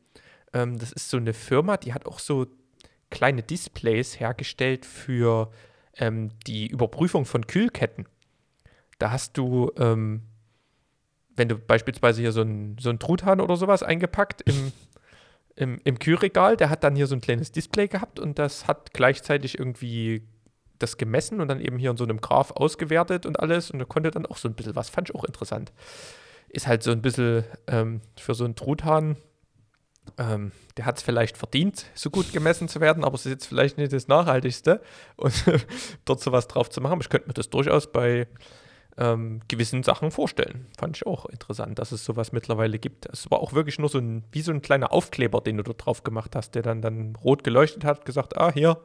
[0.54, 2.48] Ähm, das ist so eine Firma, die hat auch so
[3.12, 5.52] kleine Displays hergestellt für
[5.97, 8.08] ähm, die Überprüfung von Kühlketten.
[8.97, 10.24] Da hast du, ähm,
[11.36, 14.71] wenn du beispielsweise hier so ein, so ein Truthahn oder sowas eingepackt im,
[15.56, 18.93] im, im Kühlregal, der hat dann hier so ein kleines Display gehabt und das hat
[18.93, 20.24] gleichzeitig irgendwie
[20.80, 23.86] das gemessen und dann eben hier in so einem Graph ausgewertet und alles und da
[23.86, 25.71] konnte dann auch so ein bisschen was, fand ich auch interessant.
[26.50, 29.15] Ist halt so ein bisschen ähm, für so einen Truthahn
[30.18, 33.46] ähm, der hat es vielleicht verdient, so gut gemessen zu werden, aber es ist jetzt
[33.46, 34.82] vielleicht nicht das Nachhaltigste
[35.16, 35.44] und
[36.06, 36.94] dort sowas drauf zu machen.
[36.94, 38.28] Aber ich könnte mir das durchaus bei
[38.98, 40.68] ähm, gewissen Sachen vorstellen.
[40.78, 43.08] Fand ich auch interessant, dass es sowas mittlerweile gibt.
[43.08, 45.86] Es war auch wirklich nur so ein, wie so ein kleiner Aufkleber, den du dort
[45.86, 48.78] drauf gemacht hast, der dann, dann rot geleuchtet hat, gesagt, ah, hier,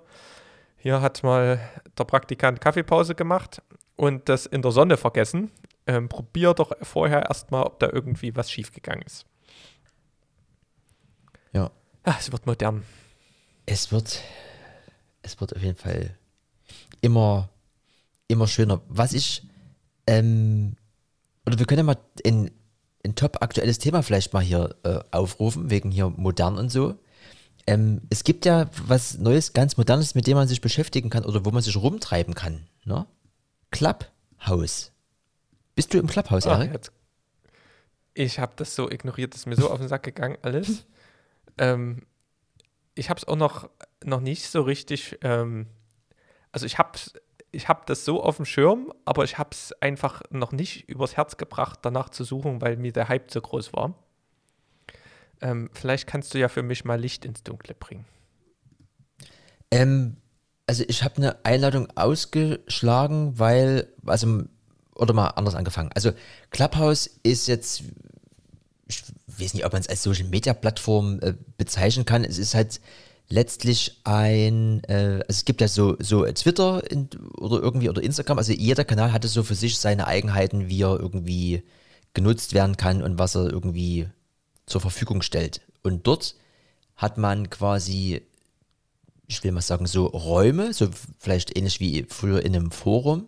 [0.77, 1.61] hier hat mal
[1.99, 3.63] der Praktikant Kaffeepause gemacht
[3.97, 5.51] und das in der Sonne vergessen.
[5.87, 9.27] Ähm, probier doch vorher erstmal, ob da irgendwie was schiefgegangen ist.
[12.09, 12.85] Ach, es wird modern.
[13.67, 14.21] Es wird,
[15.23, 16.17] es wird auf jeden Fall
[17.01, 17.49] immer,
[18.29, 18.81] immer schöner.
[18.89, 19.43] Was ich,
[20.07, 20.77] ähm,
[21.45, 22.53] oder wir können ja mal ein,
[23.05, 26.95] ein top aktuelles Thema vielleicht mal hier äh, aufrufen, wegen hier modern und so.
[27.67, 31.45] Ähm, es gibt ja was Neues, ganz Modernes, mit dem man sich beschäftigen kann oder
[31.45, 32.69] wo man sich rumtreiben kann.
[32.85, 33.05] Ne?
[33.73, 34.93] Clubhouse.
[35.75, 36.73] Bist du im Clubhouse, Erik?
[36.73, 36.93] Jetzt,
[38.15, 40.87] ich habe das so ignoriert, das ist mir so auf den Sack gegangen, alles.
[41.59, 42.03] Ähm,
[42.95, 43.71] ich habe es auch noch,
[44.05, 45.67] noch nicht so richtig, ähm,
[46.53, 46.99] also ich habe
[47.53, 51.17] ich hab das so auf dem Schirm, aber ich habe es einfach noch nicht übers
[51.17, 53.95] Herz gebracht, danach zu suchen, weil mir der Hype zu groß war.
[55.41, 58.05] Ähm, vielleicht kannst du ja für mich mal Licht ins Dunkle bringen.
[59.71, 60.17] Ähm,
[60.67, 64.45] also ich habe eine Einladung ausgeschlagen, weil, also,
[64.95, 65.91] oder mal anders angefangen.
[65.95, 66.13] Also
[66.51, 67.83] Clubhouse ist jetzt,
[68.89, 69.03] ich
[69.41, 72.25] weiß nicht, ob man es als Social Media Plattform äh, bezeichnen kann.
[72.25, 72.81] Es ist halt
[73.29, 78.39] letztlich ein, äh, also es gibt ja so, so Twitter in, oder irgendwie oder Instagram,
[78.39, 81.63] also jeder Kanal hatte so für sich seine Eigenheiten, wie er irgendwie
[82.15, 84.09] genutzt werden kann und was er irgendwie
[84.67, 85.61] zur Verfügung stellt.
[85.83, 86.35] Und dort
[86.97, 88.23] hat man quasi,
[89.27, 93.27] ich will mal sagen, so Räume, so vielleicht ähnlich wie früher in einem Forum.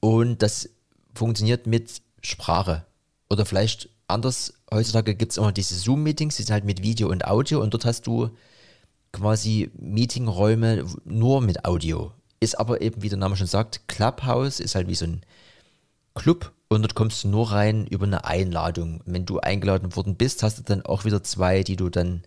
[0.00, 0.68] Und das
[1.14, 2.84] funktioniert mit Sprache.
[3.30, 7.26] Oder vielleicht anders, heutzutage gibt es immer diese Zoom-Meetings, die sind halt mit Video und
[7.26, 8.30] Audio und dort hast du
[9.12, 12.12] quasi Meetingräume nur mit Audio.
[12.40, 15.22] Ist aber eben, wie der Name schon sagt, Clubhouse ist halt wie so ein
[16.14, 19.02] Club und dort kommst du nur rein über eine Einladung.
[19.06, 22.22] Wenn du eingeladen worden bist, hast du dann auch wieder zwei, die du dann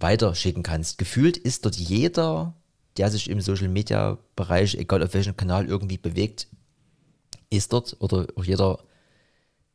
[0.00, 0.98] weiterschicken kannst.
[0.98, 2.54] Gefühlt ist dort jeder,
[2.96, 6.48] der sich im Social Media Bereich, egal auf welchem Kanal irgendwie bewegt,
[7.50, 8.80] ist dort oder auch jeder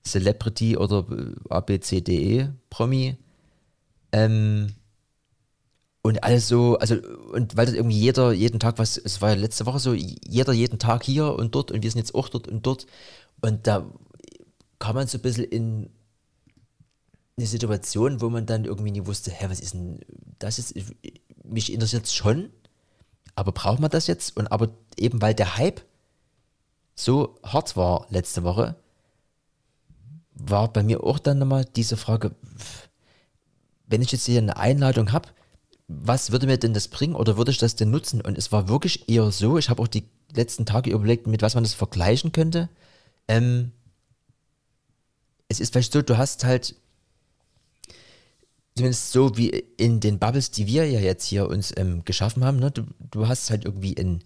[0.08, 1.06] Celebrity oder
[1.50, 3.18] ABCDE Promi.
[4.12, 4.74] Ähm,
[6.02, 6.96] und alles so, also,
[7.34, 10.54] und weil das irgendwie jeder jeden Tag was, es war ja letzte Woche so, jeder
[10.54, 12.88] jeden Tag hier und dort und wir sind jetzt auch dort und dort.
[13.42, 13.86] Und da
[14.80, 15.90] kam man so ein bisschen in
[17.38, 20.00] eine Situation, wo man dann irgendwie nie wusste, hä, was ist denn
[20.40, 20.76] das jetzt?
[21.44, 22.52] Mich interessiert es schon,
[23.36, 24.38] aber braucht man das jetzt?
[24.38, 25.82] Und aber eben weil der Hype
[26.96, 28.76] so hart war letzte Woche,
[30.50, 32.36] war bei mir auch dann nochmal diese Frage,
[33.88, 35.30] wenn ich jetzt hier eine Einladung habe,
[35.88, 38.22] was würde mir denn das bringen oder würde ich das denn nutzen?
[38.22, 41.56] Und es war wirklich eher so, ich habe auch die letzten Tage überlegt, mit was
[41.56, 42.70] man das vergleichen könnte.
[43.28, 43.72] Ähm,
[45.48, 46.76] es ist vielleicht so, du hast halt,
[48.76, 52.60] zumindest so wie in den Bubbles, die wir ja jetzt hier uns ähm, geschaffen haben,
[52.60, 52.70] ne?
[52.70, 54.24] du, du hast halt irgendwie ein,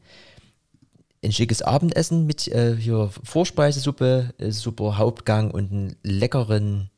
[1.23, 6.89] ein schickes Abendessen mit äh, hier Vorspeisesuppe, äh, super Hauptgang und einen leckeren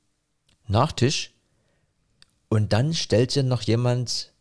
[0.67, 1.33] Nachtisch.
[2.47, 4.31] Und dann stellt dir noch jemand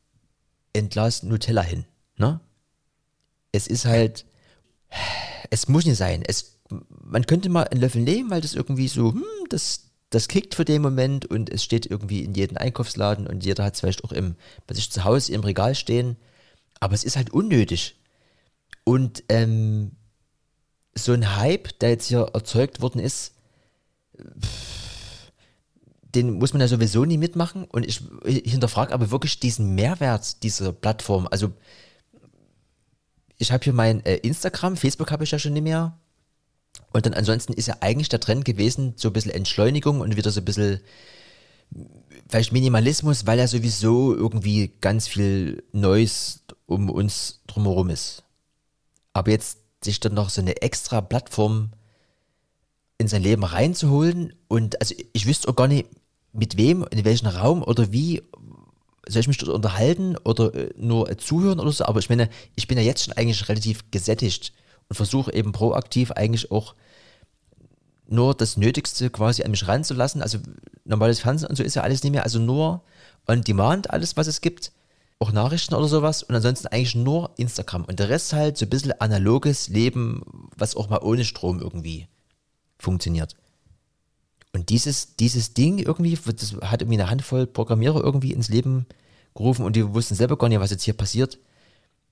[0.76, 1.84] ein Glas Nutella hin.
[2.16, 2.40] Ne?
[3.50, 4.24] Es ist halt,
[5.50, 6.22] es muss nicht sein.
[6.26, 10.54] Es, man könnte mal einen Löffel nehmen, weil das irgendwie so, hm, das, das kickt
[10.54, 14.04] für den Moment und es steht irgendwie in jedem Einkaufsladen und jeder hat es vielleicht
[14.04, 16.16] auch im, bei sich zu Hause im Regal stehen.
[16.78, 17.96] Aber es ist halt unnötig.
[18.84, 19.92] Und ähm,
[20.94, 23.34] so ein Hype, der jetzt hier erzeugt worden ist,
[26.14, 27.64] den muss man ja sowieso nie mitmachen.
[27.64, 31.26] Und ich, ich hinterfrage aber wirklich diesen Mehrwert dieser Plattform.
[31.30, 31.52] Also
[33.38, 35.98] ich habe hier mein äh, Instagram, Facebook habe ich ja schon nicht mehr.
[36.92, 40.30] Und dann ansonsten ist ja eigentlich der Trend gewesen, so ein bisschen Entschleunigung und wieder
[40.30, 40.80] so ein bisschen
[42.28, 48.24] vielleicht Minimalismus, weil ja sowieso irgendwie ganz viel Neues um uns drumherum ist.
[49.12, 51.70] Aber jetzt sich dann noch so eine extra Plattform
[52.98, 55.88] in sein Leben reinzuholen und also ich wüsste auch gar nicht,
[56.32, 58.22] mit wem, in welchem Raum oder wie
[59.06, 62.68] soll ich mich dort unterhalten oder äh, nur zuhören oder so, aber ich meine, ich
[62.68, 64.52] bin ja jetzt schon eigentlich relativ gesättigt
[64.88, 66.74] und versuche eben proaktiv eigentlich auch
[68.06, 70.22] nur das Nötigste quasi an mich ranzulassen.
[70.22, 70.38] Also
[70.84, 72.82] normales Fernsehen und so ist ja alles nicht mehr, also nur
[73.26, 74.72] on demand alles, was es gibt
[75.22, 77.84] auch Nachrichten oder sowas und ansonsten eigentlich nur Instagram.
[77.84, 80.22] Und der Rest halt so ein bisschen analoges Leben,
[80.56, 82.08] was auch mal ohne Strom irgendwie
[82.78, 83.36] funktioniert.
[84.52, 88.86] Und dieses, dieses Ding irgendwie, das hat irgendwie eine Handvoll Programmierer irgendwie ins Leben
[89.34, 91.38] gerufen und die wussten selber gar nicht, was jetzt hier passiert.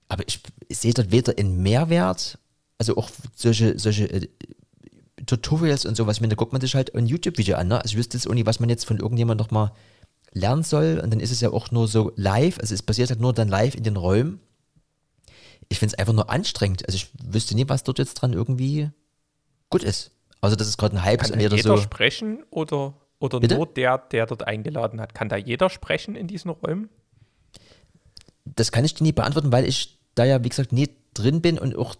[0.08, 2.38] Aber ich, ich sehe dort weder einen Mehrwert,
[2.78, 4.28] also auch solche, solche äh,
[5.26, 6.20] Tutorials und sowas.
[6.20, 7.68] Ich da guckt man sich halt ein YouTube-Video an.
[7.68, 7.76] Ne?
[7.76, 9.72] Also ich wüsste jetzt auch nicht, was man jetzt von irgendjemandem nochmal
[10.32, 11.00] lernen soll.
[11.02, 13.48] Und dann ist es ja auch nur so live, also es passiert halt nur dann
[13.48, 14.40] live in den Räumen.
[15.68, 16.86] Ich finde es einfach nur anstrengend.
[16.86, 18.90] Also ich wüsste nie, was dort jetzt dran irgendwie
[19.68, 20.10] gut ist.
[20.40, 21.20] Also das ist gerade ein Hype.
[21.20, 25.14] Kann da jeder so sprechen oder, oder nur der, der dort eingeladen hat?
[25.14, 26.88] Kann da jeder sprechen in diesen Räumen?
[28.44, 31.58] Das kann ich dir nie beantworten, weil ich da ja, wie gesagt, nie drin bin
[31.58, 31.94] und auch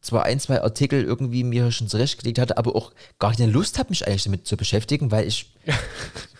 [0.00, 3.90] zwar ein, zwei Artikel irgendwie mir schon zurechtgelegt hatte, aber auch gar keine Lust habe,
[3.90, 5.54] mich eigentlich damit zu beschäftigen, weil ich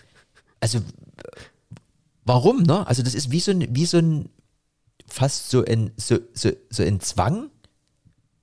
[0.61, 0.81] also
[2.25, 2.87] warum, ne?
[2.87, 4.29] Also das ist wie so ein, wie so ein,
[5.09, 7.51] fast so ein, so, so, so ein Zwang.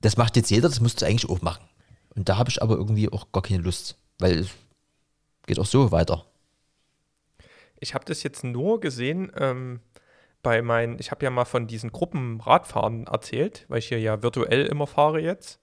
[0.00, 1.64] Das macht jetzt jeder, das musst du eigentlich auch machen.
[2.14, 4.48] Und da habe ich aber irgendwie auch gar keine Lust, weil es
[5.46, 6.24] geht auch so weiter.
[7.80, 9.80] Ich habe das jetzt nur gesehen ähm,
[10.42, 14.66] bei meinen, ich habe ja mal von diesen Gruppenradfahren erzählt, weil ich hier ja virtuell
[14.66, 15.60] immer fahre jetzt.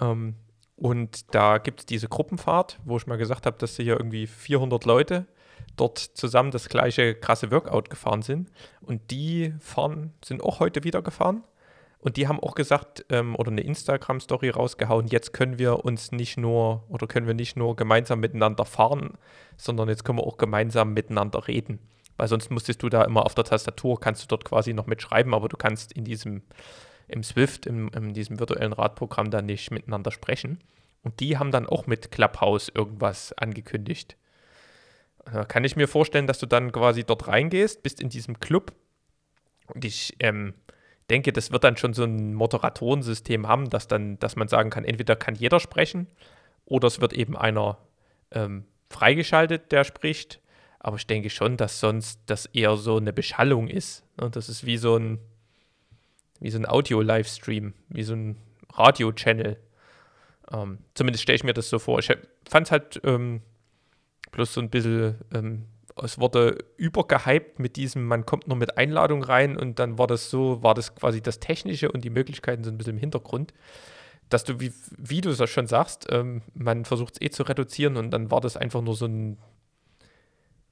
[0.00, 0.36] Ähm,
[0.76, 4.84] und da gibt es diese Gruppenfahrt, wo ich mal gesagt habe, dass hier irgendwie 400
[4.86, 5.26] Leute
[5.80, 8.50] dort zusammen das gleiche krasse Workout gefahren sind.
[8.80, 11.44] Und die fahren, sind auch heute wieder gefahren.
[11.98, 16.38] Und die haben auch gesagt, ähm, oder eine Instagram-Story rausgehauen, jetzt können wir uns nicht
[16.38, 19.18] nur, oder können wir nicht nur gemeinsam miteinander fahren,
[19.56, 21.78] sondern jetzt können wir auch gemeinsam miteinander reden.
[22.16, 25.34] Weil sonst musstest du da immer auf der Tastatur, kannst du dort quasi noch mitschreiben,
[25.34, 26.42] aber du kannst in diesem,
[27.06, 30.58] im Swift, im, in diesem virtuellen Radprogramm dann nicht miteinander sprechen.
[31.02, 34.16] Und die haben dann auch mit Clubhouse irgendwas angekündigt.
[35.32, 38.72] Da kann ich mir vorstellen, dass du dann quasi dort reingehst, bist in diesem Club
[39.74, 40.54] und ich ähm,
[41.10, 44.84] denke, das wird dann schon so ein Moderatorensystem haben, dass dann, dass man sagen kann,
[44.84, 46.06] entweder kann jeder sprechen
[46.64, 47.78] oder es wird eben einer
[48.30, 50.40] ähm, freigeschaltet, der spricht.
[50.78, 54.04] Aber ich denke schon, dass sonst das eher so eine Beschallung ist.
[54.18, 55.18] Und das ist wie so ein,
[56.40, 58.36] wie so ein Audio-Livestream, wie so ein
[58.72, 59.58] Radio-Channel.
[60.52, 61.98] Ähm, zumindest stelle ich mir das so vor.
[61.98, 62.10] Ich
[62.48, 63.42] fand es halt ähm,
[64.30, 65.66] Plus so ein bisschen, ähm,
[66.02, 70.30] es wurde übergehypt mit diesem, man kommt nur mit Einladung rein und dann war das
[70.30, 73.52] so, war das quasi das Technische und die Möglichkeiten sind ein bisschen im Hintergrund.
[74.28, 77.96] Dass du, wie, wie du es schon sagst, ähm, man versucht es eh zu reduzieren
[77.96, 79.38] und dann war das einfach nur so ein,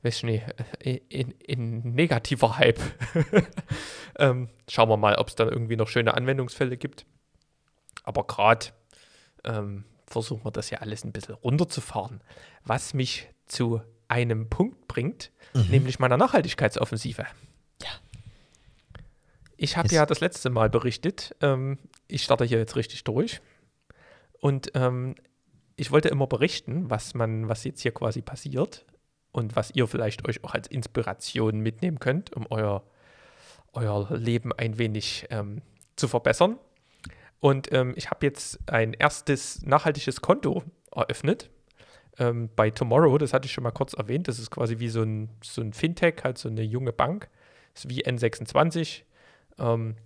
[0.02, 0.44] weiß ich nicht,
[0.78, 2.78] äh, in, in negativer Hype.
[4.18, 7.04] ähm, schauen wir mal, ob es dann irgendwie noch schöne Anwendungsfälle gibt.
[8.04, 8.66] Aber gerade
[9.44, 12.22] ähm, versuchen wir das ja alles ein bisschen runterzufahren.
[12.64, 15.66] Was mich zu einem Punkt bringt, mhm.
[15.70, 17.26] nämlich meiner Nachhaltigkeitsoffensive.
[17.82, 17.88] Ja.
[19.56, 23.40] Ich habe ja das letzte Mal berichtet, ähm, ich starte hier jetzt richtig durch.
[24.40, 25.16] Und ähm,
[25.76, 28.86] ich wollte immer berichten, was man, was jetzt hier quasi passiert
[29.32, 32.84] und was ihr vielleicht euch auch als Inspiration mitnehmen könnt, um euer,
[33.72, 35.62] euer Leben ein wenig ähm,
[35.96, 36.58] zu verbessern.
[37.40, 41.50] Und ähm, ich habe jetzt ein erstes nachhaltiges Konto eröffnet
[42.18, 44.28] ähm, bei Tomorrow, das hatte ich schon mal kurz erwähnt.
[44.28, 47.28] Das ist quasi wie so ein, so ein Fintech, halt so eine junge Bank.
[47.74, 49.02] Das ist wie N26.
[49.58, 49.96] Ähm,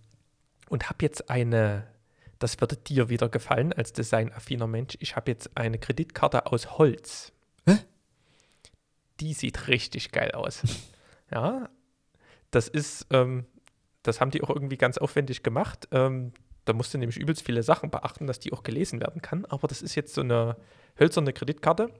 [0.69, 1.87] und habe jetzt eine,
[2.39, 7.33] das würde dir wieder gefallen als designaffiner Mensch, ich habe jetzt eine Kreditkarte aus Holz.
[7.67, 7.77] Hä?
[9.21, 10.63] Die sieht richtig geil aus.
[11.31, 11.69] ja,
[12.51, 13.47] das ist, ähm,
[14.03, 15.89] das haben die auch irgendwie ganz aufwendig gemacht.
[15.93, 16.33] Ähm,
[16.65, 19.45] da musst du nämlich übelst viele Sachen beachten, dass die auch gelesen werden kann.
[19.47, 20.57] Aber das ist jetzt so eine
[20.99, 21.91] hölzerne Kreditkarte.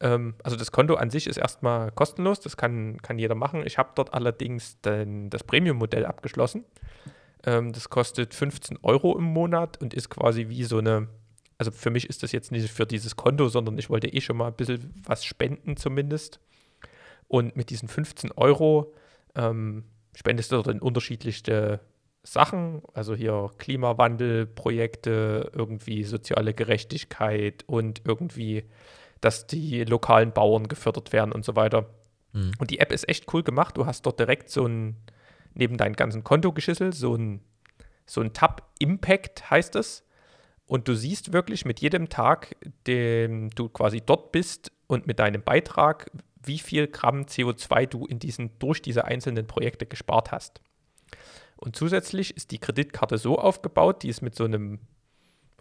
[0.00, 3.62] Ähm, also das Konto an sich ist erstmal kostenlos, das kann, kann jeder machen.
[3.66, 6.64] Ich habe dort allerdings den, das Premium-Modell abgeschlossen.
[7.44, 11.08] Ähm, das kostet 15 Euro im Monat und ist quasi wie so eine,
[11.58, 14.36] also für mich ist das jetzt nicht für dieses Konto, sondern ich wollte eh schon
[14.36, 16.40] mal ein bisschen was spenden zumindest.
[17.28, 18.94] Und mit diesen 15 Euro
[19.34, 21.80] ähm, spendest du dort in unterschiedlichste
[22.24, 28.64] Sachen, also hier Klimawandelprojekte, irgendwie soziale Gerechtigkeit und irgendwie,
[29.20, 31.90] dass die lokalen Bauern gefördert werden und so weiter.
[32.32, 32.52] Mhm.
[32.58, 33.76] Und die App ist echt cool gemacht.
[33.76, 34.96] Du hast dort direkt so ein,
[35.52, 37.40] neben deinem ganzen Kontogeschissel, so ein,
[38.06, 40.06] so ein Tab Impact heißt es.
[40.66, 42.56] Und du siehst wirklich mit jedem Tag,
[42.86, 46.10] dem du quasi dort bist und mit deinem Beitrag,
[46.42, 50.62] wie viel Gramm CO2 du in diesen, durch diese einzelnen Projekte gespart hast.
[51.56, 54.80] Und zusätzlich ist die Kreditkarte so aufgebaut, die ist mit so einem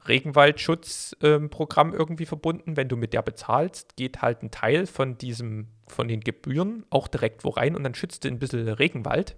[0.08, 2.76] Regenwaldschutzprogramm ähm, irgendwie verbunden.
[2.76, 7.08] Wenn du mit der bezahlst, geht halt ein Teil von diesem, von den Gebühren auch
[7.08, 9.38] direkt wo rein und dann schützt du ein bisschen Regenwald.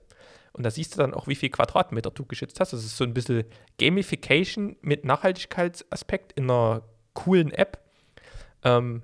[0.54, 2.72] Und da siehst du dann auch, wie viel Quadratmeter du geschützt hast.
[2.72, 3.44] Das ist so ein bisschen
[3.78, 6.84] Gamification mit Nachhaltigkeitsaspekt in einer
[7.14, 7.80] coolen App.
[8.64, 9.04] Ähm,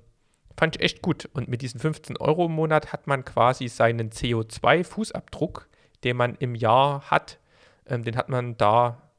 [0.56, 1.28] fand ich echt gut.
[1.34, 5.66] Und mit diesen 15 Euro im Monat hat man quasi seinen CO2-Fußabdruck,
[6.04, 7.38] den man im Jahr hat,
[7.86, 9.10] ähm, den hat man da,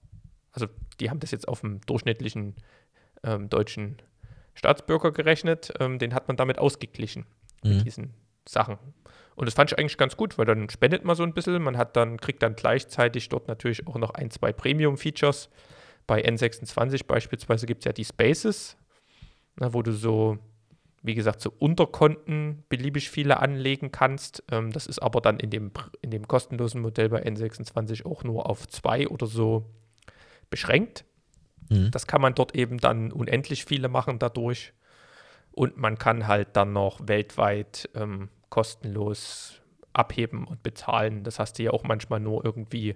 [0.51, 0.67] also
[0.99, 2.55] die haben das jetzt auf dem durchschnittlichen
[3.23, 3.97] ähm, deutschen
[4.53, 7.25] Staatsbürger gerechnet, ähm, den hat man damit ausgeglichen
[7.63, 7.77] mhm.
[7.77, 8.13] mit diesen
[8.47, 8.77] Sachen.
[9.35, 11.77] Und das fand ich eigentlich ganz gut, weil dann spendet man so ein bisschen, man
[11.77, 15.49] hat dann, kriegt dann gleichzeitig dort natürlich auch noch ein, zwei Premium-Features.
[16.05, 18.77] Bei N26 beispielsweise gibt es ja die Spaces,
[19.55, 20.37] na, wo du so
[21.03, 24.43] wie gesagt, so Unterkonten beliebig viele anlegen kannst.
[24.49, 28.49] Ähm, das ist aber dann in dem, in dem kostenlosen Modell bei N26 auch nur
[28.49, 29.65] auf zwei oder so
[30.49, 31.03] beschränkt.
[31.69, 31.91] Mhm.
[31.91, 34.73] Das kann man dort eben dann unendlich viele machen dadurch.
[35.51, 41.23] Und man kann halt dann noch weltweit ähm, kostenlos abheben und bezahlen.
[41.23, 42.95] Das hast du ja auch manchmal nur irgendwie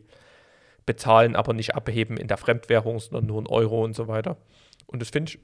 [0.86, 4.38] bezahlen, aber nicht abheben in der Fremdwährung, sondern nur in Euro und so weiter.
[4.88, 5.40] Und das finde ich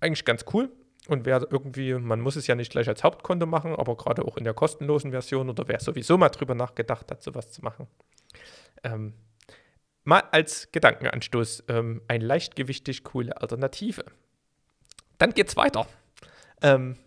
[0.00, 0.70] eigentlich ganz cool.
[1.08, 4.36] Und wer irgendwie, man muss es ja nicht gleich als Hauptkonto machen, aber gerade auch
[4.36, 7.88] in der kostenlosen Version oder wer sowieso mal drüber nachgedacht hat, sowas zu machen.
[8.82, 9.14] Ähm,
[10.04, 14.04] mal als Gedankenanstoß ähm, eine leichtgewichtig coole Alternative.
[15.16, 15.86] Dann geht's weiter.
[16.60, 16.98] Ähm,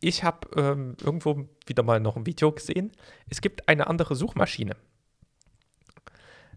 [0.00, 2.90] ich habe ähm, irgendwo wieder mal noch ein Video gesehen.
[3.28, 4.76] Es gibt eine andere Suchmaschine.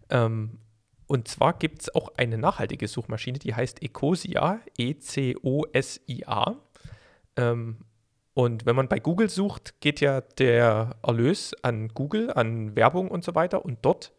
[0.08, 0.60] Ähm,
[1.14, 6.56] und zwar gibt es auch eine nachhaltige Suchmaschine, die heißt Ecosia, E-C-O-S-I-A.
[7.36, 7.76] Ähm,
[8.32, 13.22] und wenn man bei Google sucht, geht ja der Erlös an Google, an Werbung und
[13.22, 13.64] so weiter.
[13.64, 14.12] Und dort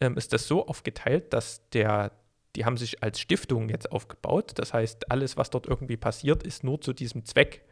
[0.00, 2.10] ähm, ist das so aufgeteilt, dass der,
[2.56, 4.50] die haben sich als Stiftung jetzt aufgebaut.
[4.56, 7.64] Das heißt, alles, was dort irgendwie passiert, ist nur zu diesem Zweck,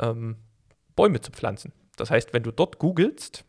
[0.00, 0.38] ähm,
[0.96, 1.72] Bäume zu pflanzen.
[1.94, 3.44] Das heißt, wenn du dort googelst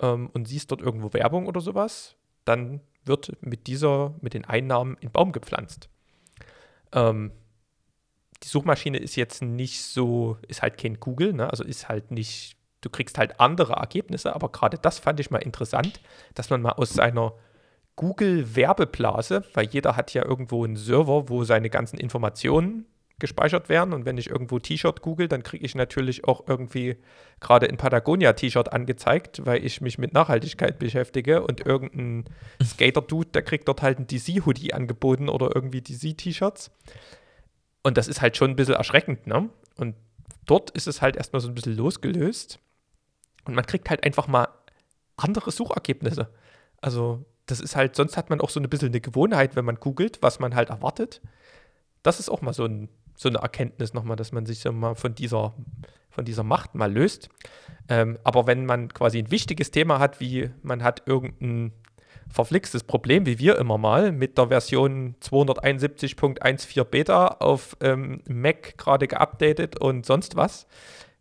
[0.00, 4.96] ähm, und siehst dort irgendwo Werbung oder sowas, dann wird mit dieser, mit den Einnahmen
[5.00, 5.88] in Baum gepflanzt.
[6.92, 7.32] Ähm,
[8.42, 11.48] die Suchmaschine ist jetzt nicht so, ist halt kein Google, ne?
[11.50, 15.38] also ist halt nicht, du kriegst halt andere Ergebnisse, aber gerade das fand ich mal
[15.38, 16.00] interessant,
[16.34, 17.34] dass man mal aus seiner
[17.96, 22.86] Google-Werbeblase, weil jeder hat ja irgendwo einen Server, wo seine ganzen Informationen
[23.22, 23.94] gespeichert werden.
[23.94, 26.96] Und wenn ich irgendwo T-Shirt google, dann kriege ich natürlich auch irgendwie
[27.40, 32.24] gerade ein Patagonia-T-Shirt angezeigt, weil ich mich mit Nachhaltigkeit beschäftige und irgendein
[32.62, 36.70] Skater-Dude, der kriegt dort halt ein DC-Hoodie angeboten oder irgendwie DC-T-Shirts.
[37.82, 39.48] Und das ist halt schon ein bisschen erschreckend, ne?
[39.76, 39.94] Und
[40.46, 42.58] dort ist es halt erstmal so ein bisschen losgelöst.
[43.44, 44.48] Und man kriegt halt einfach mal
[45.16, 46.28] andere Suchergebnisse.
[46.80, 49.76] Also, das ist halt, sonst hat man auch so ein bisschen eine Gewohnheit, wenn man
[49.76, 51.20] googelt, was man halt erwartet.
[52.02, 52.88] Das ist auch mal so, ein,
[53.22, 55.54] so eine Erkenntnis nochmal, dass man sich so mal von dieser,
[56.10, 57.28] von dieser Macht mal löst.
[57.88, 61.72] Ähm, aber wenn man quasi ein wichtiges Thema hat, wie man hat irgendein
[62.28, 69.06] verflixtes Problem, wie wir immer mal, mit der Version 271.14 Beta auf ähm, Mac gerade
[69.06, 70.66] geupdatet und sonst was,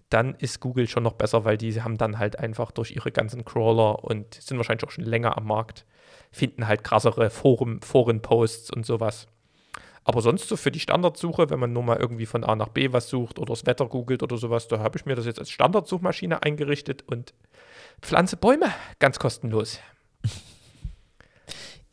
[0.09, 3.45] dann ist Google schon noch besser, weil die haben dann halt einfach durch ihre ganzen
[3.45, 5.85] Crawler und sind wahrscheinlich auch schon länger am Markt,
[6.31, 9.27] finden halt krassere Foren, Foren-Posts und sowas.
[10.03, 12.91] Aber sonst so für die Standardsuche, wenn man nur mal irgendwie von A nach B
[12.91, 15.51] was sucht oder das Wetter googelt oder sowas, da habe ich mir das jetzt als
[15.51, 17.33] Standardsuchmaschine eingerichtet und
[18.01, 19.79] pflanze Bäume ganz kostenlos.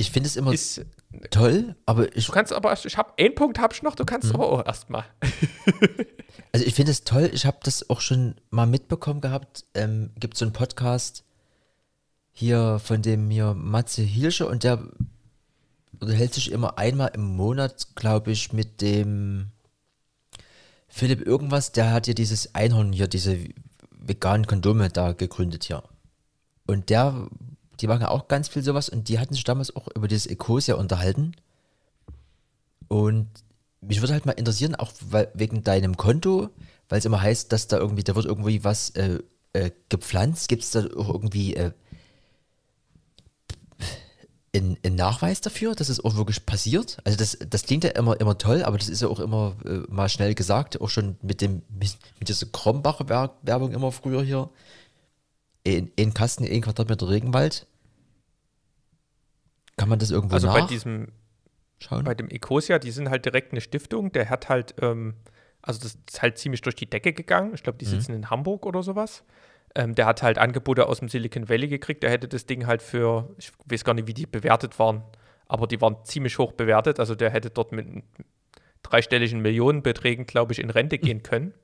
[0.01, 0.87] Ich finde es immer Ist,
[1.33, 4.33] toll, aber ich, du kannst aber, ich habe einen Punkt habe ich noch, du kannst
[4.33, 5.05] aber auch erstmal.
[6.53, 9.65] also ich finde es toll, ich habe das auch schon mal mitbekommen gehabt.
[9.75, 11.25] Ähm, gibt so einen Podcast
[12.31, 14.89] hier von dem hier Matze Hilsche und der
[16.01, 19.51] unterhält sich immer einmal im Monat, glaube ich, mit dem
[20.89, 23.39] Philipp irgendwas, der hat ja dieses Einhorn hier, diese
[23.91, 25.83] veganen Kondome da gegründet hier.
[26.67, 27.29] Und der,
[27.81, 30.27] die machen ja auch ganz viel sowas und die hatten sich damals auch über dieses
[30.27, 31.33] Ecosia unterhalten.
[32.89, 33.29] Und
[33.81, 34.93] mich würde halt mal interessieren, auch
[35.35, 36.49] wegen deinem Konto,
[36.89, 39.21] weil es immer heißt, dass da irgendwie, da wird irgendwie was äh,
[39.53, 40.49] äh, gepflanzt.
[40.49, 41.73] Gibt es da auch irgendwie äh,
[44.55, 46.99] einen, einen Nachweis dafür, dass es auch wirklich passiert?
[47.05, 49.81] Also das, das klingt ja immer, immer toll, aber das ist ja auch immer äh,
[49.89, 54.23] mal schnell gesagt, auch schon mit dem mit, mit dieser Krombacher Wer- Werbung immer früher
[54.23, 54.51] hier.
[55.65, 57.67] In, in Kasten, in Quadratmeter Regenwald.
[59.77, 60.69] Kann man das irgendwo Also bei nachschauen?
[60.69, 65.15] diesem, bei dem Ecosia, die sind halt direkt eine Stiftung, der hat halt, ähm,
[65.61, 67.53] also das ist halt ziemlich durch die Decke gegangen.
[67.55, 69.25] Ich glaube, die sitzen in Hamburg oder sowas.
[69.79, 72.03] Ähm, der hat halt Angebote aus dem Silicon Valley gekriegt.
[72.03, 75.05] Der hätte das Ding halt für, ich weiß gar nicht, wie die bewertet waren,
[75.47, 76.99] aber die waren ziemlich hoch bewertet.
[76.99, 77.87] Also der hätte dort mit
[78.83, 81.55] dreistelligen Millionenbeträgen, glaube ich, in Rente gehen können.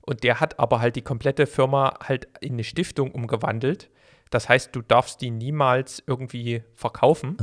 [0.00, 3.90] Und der hat aber halt die komplette Firma halt in eine Stiftung umgewandelt.
[4.30, 7.36] Das heißt, du darfst die niemals irgendwie verkaufen.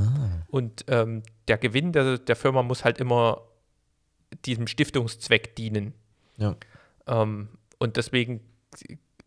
[0.47, 3.43] Und ähm, der Gewinn der, der Firma muss halt immer
[4.45, 5.93] diesem Stiftungszweck dienen.
[6.37, 6.55] Ja.
[7.05, 8.41] Ähm, und deswegen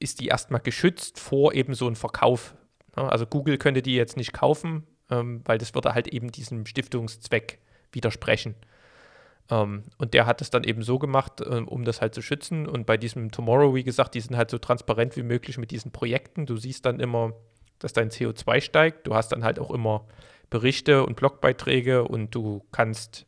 [0.04, 2.54] ist die erstmal geschützt vor eben so einem Verkauf.
[2.96, 6.66] Ja, also Google könnte die jetzt nicht kaufen, ähm, weil das würde halt eben diesem
[6.66, 7.58] Stiftungszweck
[7.90, 8.54] widersprechen.
[9.50, 12.68] Ähm, und der hat es dann eben so gemacht, ähm, um das halt zu schützen.
[12.68, 15.90] Und bei diesem Tomorrow, wie gesagt, die sind halt so transparent wie möglich mit diesen
[15.90, 16.46] Projekten.
[16.46, 17.32] Du siehst dann immer,
[17.78, 19.06] dass dein CO2 steigt.
[19.06, 20.06] Du hast dann halt auch immer
[20.50, 23.26] Berichte und Blogbeiträge und du kannst,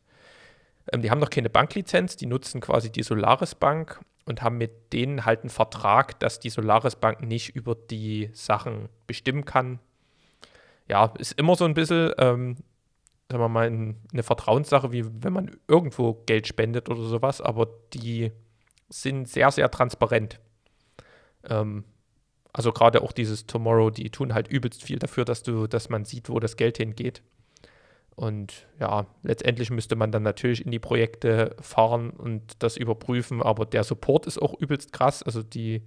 [0.95, 5.25] die haben noch keine Banklizenz, die nutzen quasi die Solaris Bank und haben mit denen
[5.25, 9.79] halt einen Vertrag, dass die Solaris Bank nicht über die Sachen bestimmen kann.
[10.89, 12.57] Ja, ist immer so ein bisschen, ähm,
[13.31, 17.69] sagen wir mal, ein- eine Vertrauenssache, wie wenn man irgendwo Geld spendet oder sowas, aber
[17.95, 18.33] die
[18.89, 20.39] sind sehr, sehr transparent.
[21.49, 21.85] Ähm,
[22.53, 26.05] also gerade auch dieses Tomorrow, die tun halt übelst viel dafür, dass du, dass man
[26.05, 27.23] sieht, wo das Geld hingeht.
[28.17, 33.67] Und ja, letztendlich müsste man dann natürlich in die Projekte fahren und das überprüfen, aber
[33.67, 35.23] der Support ist auch übelst krass.
[35.23, 35.83] Also die,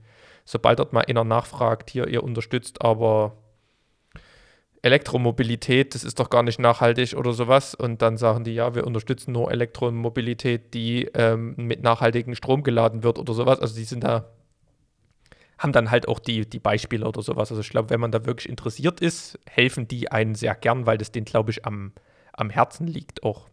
[0.46, 3.36] sobald dort mal einer nachfragt, hier, ihr unterstützt, aber
[4.84, 7.74] Elektromobilität, das ist doch gar nicht nachhaltig oder sowas.
[7.74, 13.02] Und dann sagen die, ja, wir unterstützen nur Elektromobilität, die ähm, mit nachhaltigem Strom geladen
[13.02, 13.60] wird oder sowas.
[13.60, 14.30] Also die sind da,
[15.58, 17.52] haben dann halt auch die, die Beispiele oder sowas.
[17.52, 21.00] Also ich glaube, wenn man da wirklich interessiert ist, helfen die einen sehr gern, weil
[21.00, 21.92] das denen, glaube ich, am,
[22.40, 23.48] am Herzen liegt auch.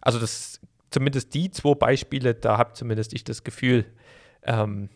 [0.00, 0.60] Also das,
[0.90, 3.84] zumindest die zwei Beispiele, da habe zumindest ich das Gefühl,
[4.42, 4.88] ähm,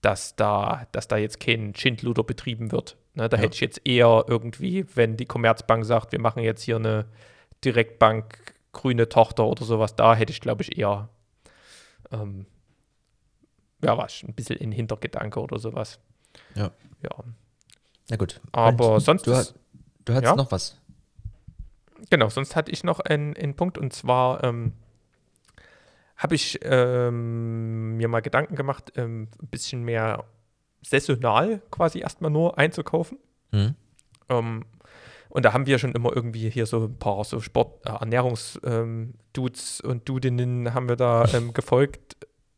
[0.00, 2.96] dass da, dass da jetzt kein Schindluder betrieben wird.
[3.14, 3.42] Ne, da Ja.
[3.42, 7.06] hätte ich jetzt eher irgendwie, wenn die Commerzbank sagt, wir machen jetzt hier eine
[7.64, 11.08] Direktbank grüne Tochter oder sowas, da hätte ich, glaube ich, eher
[12.12, 12.46] ähm,
[13.84, 15.98] ja, was, ein bisschen in Hintergedanke oder sowas.
[16.54, 16.70] Ja.
[17.02, 17.10] Ja.
[18.08, 18.40] Na gut.
[18.52, 19.44] Aber Und sonst Du, ha-
[20.04, 20.36] du hattest Ja?
[20.36, 20.79] noch was.
[22.08, 24.72] Genau, sonst hatte ich noch einen, einen Punkt und zwar ähm,
[26.16, 30.24] habe ich ähm, mir mal Gedanken gemacht, ähm, ein bisschen mehr
[30.82, 33.18] saisonal quasi erstmal nur einzukaufen.
[33.52, 33.74] Hm?
[34.28, 34.64] Ähm,
[35.28, 39.82] Und da haben wir schon immer irgendwie hier so ein paar so Sport, äh, Ernährungsdudes
[39.84, 41.24] ähm, und Dudinnen haben wir da
[41.54, 42.16] gefolgt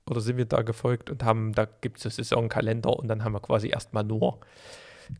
[0.08, 3.32] oder sind wir da gefolgt und haben, da gibt es so Saisonkalender und dann haben
[3.32, 4.40] wir quasi erstmal nur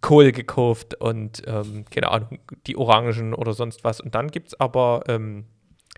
[0.01, 4.01] Kohl gekauft und ähm, keine Ahnung, die Orangen oder sonst was.
[4.01, 5.45] Und dann gibt es aber ähm,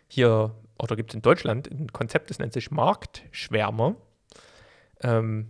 [0.09, 3.97] hier, oder gibt es in Deutschland ein Konzept, das nennt sich Marktschwärmer.
[5.03, 5.49] Ähm,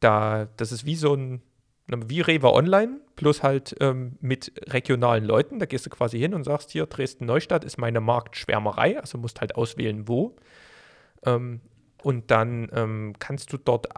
[0.00, 1.42] da, das ist wie so ein,
[1.88, 5.58] wie Rewe Online, plus halt ähm, mit regionalen Leuten.
[5.58, 9.54] Da gehst du quasi hin und sagst, hier, Dresden-Neustadt ist meine Marktschwärmerei, also musst halt
[9.54, 10.36] auswählen, wo.
[11.24, 11.60] Ähm,
[12.02, 13.88] und dann ähm, kannst du dort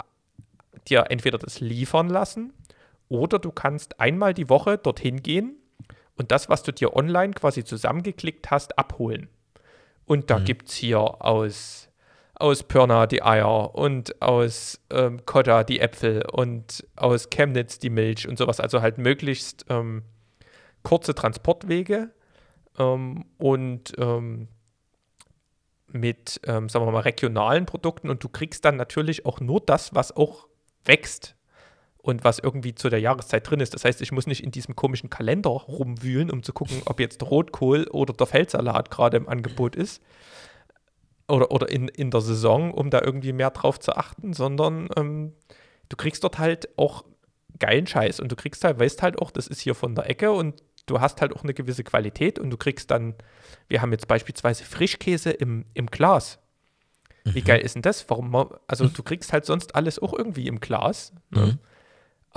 [0.89, 2.53] dir entweder das liefern lassen
[3.09, 5.57] oder du kannst einmal die Woche dorthin gehen
[6.17, 9.29] und das, was du dir online quasi zusammengeklickt hast, abholen.
[10.05, 10.45] Und da mhm.
[10.45, 11.89] gibt es hier aus,
[12.35, 18.27] aus Pirna die Eier und aus ähm, Kotta die Äpfel und aus Chemnitz die Milch
[18.27, 18.59] und sowas.
[18.59, 20.03] Also halt möglichst ähm,
[20.83, 22.11] kurze Transportwege
[22.79, 24.49] ähm, und ähm,
[25.91, 28.11] mit, ähm, sagen wir mal, regionalen Produkten.
[28.11, 30.49] Und du kriegst dann natürlich auch nur das, was auch
[30.85, 31.38] wächst
[32.09, 33.75] und was irgendwie zu der Jahreszeit drin ist.
[33.75, 37.23] Das heißt, ich muss nicht in diesem komischen Kalender rumwühlen, um zu gucken, ob jetzt
[37.23, 40.03] Rotkohl oder der Feldsalat gerade im Angebot ist.
[41.29, 45.35] Oder, oder in, in der Saison, um da irgendwie mehr drauf zu achten, sondern ähm,
[45.91, 47.05] du kriegst dort halt auch
[47.59, 50.33] geilen Scheiß und du kriegst halt, weißt halt auch, das ist hier von der Ecke
[50.33, 53.17] und du hast halt auch eine gewisse Qualität und du kriegst dann,
[53.69, 56.39] wir haben jetzt beispielsweise Frischkäse im, im Glas.
[57.25, 57.45] Wie mhm.
[57.45, 58.09] geil ist denn das?
[58.09, 58.35] Warum,
[58.67, 61.13] also du kriegst halt sonst alles auch irgendwie im Glas.
[61.29, 61.47] Ne?
[61.47, 61.59] Mhm.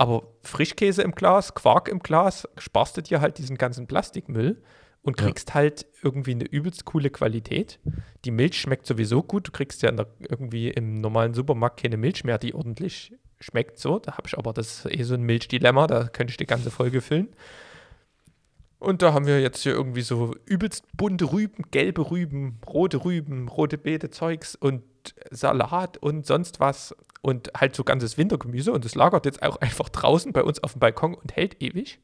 [0.02, 4.60] Aber Frischkäse im Glas, Quark im Glas, sparst du dir halt diesen ganzen Plastikmüll
[5.02, 5.54] und kriegst ja.
[5.54, 7.78] halt irgendwie eine übelst coole Qualität.
[8.24, 9.46] Die Milch schmeckt sowieso gut.
[9.46, 14.00] Du kriegst ja der, irgendwie im normalen Supermarkt keine Milch mehr, die ordentlich schmeckt so.
[14.00, 17.00] Da habe ich aber, das eh so ein Milchdilemma, da könnte ich die ganze Folge
[17.00, 17.28] füllen.
[18.80, 23.46] Und da haben wir jetzt hier irgendwie so übelst bunte Rüben, gelbe Rüben, rote Rüben,
[23.46, 24.82] rote Beete Zeugs und
[25.30, 29.88] Salat und sonst was und halt so ganzes Wintergemüse und es lagert jetzt auch einfach
[29.88, 32.00] draußen bei uns auf dem Balkon und hält ewig.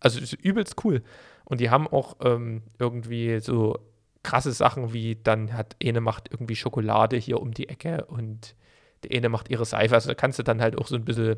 [0.00, 1.02] Also ist übelst cool.
[1.44, 3.78] Und die haben auch ähm, irgendwie so
[4.22, 8.54] krasse Sachen wie dann hat eine macht irgendwie Schokolade hier um die Ecke und
[9.04, 9.94] die eine macht ihre Seife.
[9.94, 11.36] Also da kannst du dann halt auch so ein bisschen,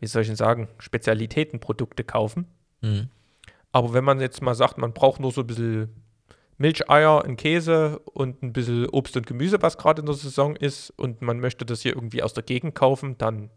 [0.00, 2.46] wie soll ich denn sagen, Spezialitätenprodukte kaufen.
[2.80, 3.08] Mhm.
[3.72, 6.03] Aber wenn man jetzt mal sagt, man braucht nur so ein bisschen
[6.56, 10.90] Milcheier, ein Käse und ein bisschen Obst und Gemüse, was gerade in der Saison ist,
[10.90, 13.50] und man möchte das hier irgendwie aus der Gegend kaufen, dann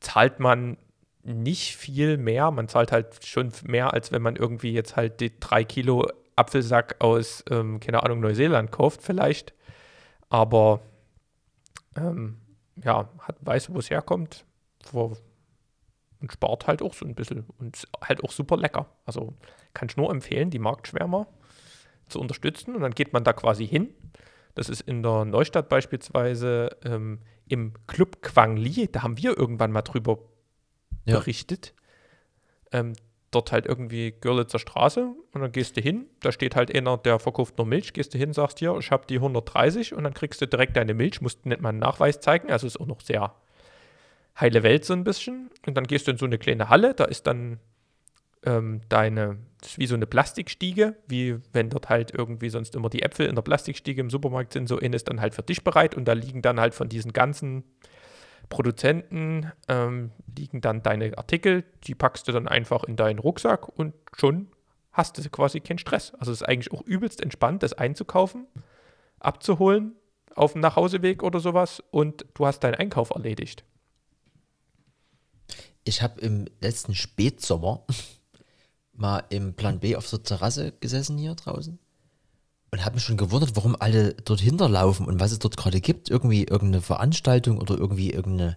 [0.00, 0.76] zahlt man
[1.22, 2.50] nicht viel mehr.
[2.50, 6.96] Man zahlt halt schon mehr, als wenn man irgendwie jetzt halt die drei Kilo Apfelsack
[7.00, 9.54] aus, ähm, keine Ahnung, Neuseeland kauft, vielleicht.
[10.28, 10.80] Aber
[11.96, 12.38] ähm,
[12.82, 14.44] ja, hat, weiß, wo es herkommt
[14.92, 15.16] wo,
[16.20, 18.86] und spart halt auch so ein bisschen und halt auch super lecker.
[19.04, 19.34] Also
[19.74, 21.26] kann ich nur empfehlen, die Marktschwärmer
[22.08, 22.74] zu unterstützen.
[22.74, 23.88] Und dann geht man da quasi hin.
[24.54, 28.88] Das ist in der Neustadt beispielsweise ähm, im Club Quang Li.
[28.90, 30.18] Da haben wir irgendwann mal drüber
[31.04, 31.18] ja.
[31.18, 31.74] berichtet.
[32.72, 32.94] Ähm,
[33.30, 37.18] dort halt irgendwie Görlitzer Straße und dann gehst du hin, da steht halt einer, der
[37.18, 40.40] verkauft nur Milch, gehst du hin, sagst hier, ich habe die 130 und dann kriegst
[40.40, 43.34] du direkt deine Milch, musst nicht mal einen Nachweis zeigen, also ist auch noch sehr
[44.40, 47.04] heile Welt so ein bisschen und dann gehst du in so eine kleine Halle, da
[47.04, 47.58] ist dann
[48.46, 52.88] ähm, deine, das ist wie so eine Plastikstiege, wie wenn dort halt irgendwie sonst immer
[52.88, 55.64] die Äpfel in der Plastikstiege im Supermarkt sind, so in ist dann halt für dich
[55.64, 57.64] bereit und da liegen dann halt von diesen ganzen
[58.48, 63.92] Produzenten ähm, liegen dann deine Artikel, die packst du dann einfach in deinen Rucksack und
[64.16, 64.48] schon
[64.92, 66.14] hast du quasi keinen Stress.
[66.14, 68.46] Also es ist eigentlich auch übelst entspannt, das einzukaufen,
[69.18, 69.96] abzuholen
[70.36, 73.64] auf dem Nachhauseweg oder sowas und du hast deinen Einkauf erledigt.
[75.84, 77.84] Ich habe im letzten Spätsommer
[78.98, 81.78] mal im Plan B auf der Terrasse gesessen hier draußen
[82.70, 86.10] und habe mich schon gewundert, warum alle dort hinterlaufen und was es dort gerade gibt.
[86.10, 88.56] Irgendwie irgendeine Veranstaltung oder irgendwie irgendeine,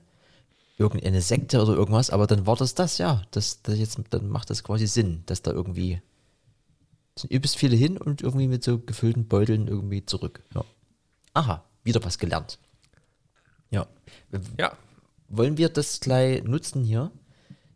[0.77, 2.09] irgendeine Sekte oder irgendwas.
[2.09, 3.21] Aber dann war das das, ja.
[3.31, 6.01] Das, das jetzt, dann macht das quasi Sinn, dass da irgendwie
[7.17, 10.41] sind übelst viele hin und irgendwie mit so gefüllten Beuteln irgendwie zurück.
[10.55, 10.63] Ja.
[11.33, 12.59] Aha, wieder was gelernt.
[13.71, 13.87] Ja.
[14.57, 14.71] Ja.
[15.27, 17.11] Wollen wir das gleich nutzen hier?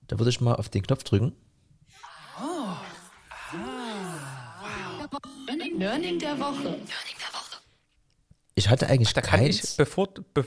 [0.07, 1.33] Da würde ich mal auf den Knopf drücken.
[5.77, 6.75] Learning der Woche.
[8.55, 10.45] Ich hatte eigentlich da kann ich, bevor, be,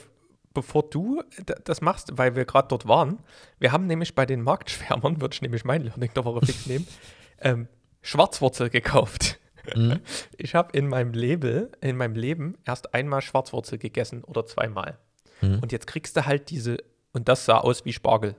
[0.53, 1.21] bevor du
[1.65, 3.19] das machst, weil wir gerade dort waren,
[3.59, 6.87] wir haben nämlich bei den Marktschwärmern, würde ich nämlich mein Learning der Woche fix nehmen,
[7.41, 7.67] ähm,
[8.01, 9.39] Schwarzwurzel gekauft.
[9.75, 9.99] Mhm.
[10.37, 14.97] Ich habe in meinem Leben, in meinem Leben erst einmal Schwarzwurzel gegessen oder zweimal.
[15.41, 15.59] Mhm.
[15.59, 16.77] Und jetzt kriegst du halt diese,
[17.11, 18.35] und das sah aus wie Spargel.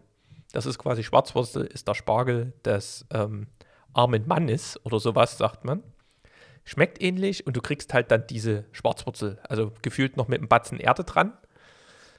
[0.53, 3.49] Das ist quasi Schwarzwurzel, ist der Spargel des ähm,
[3.93, 5.83] armen Mannes oder sowas, sagt man.
[6.69, 10.79] Schmeckt ähnlich und du kriegst halt dann diese Schwarzwurzel, also gefühlt noch mit einem Batzen
[10.79, 11.33] Erde dran.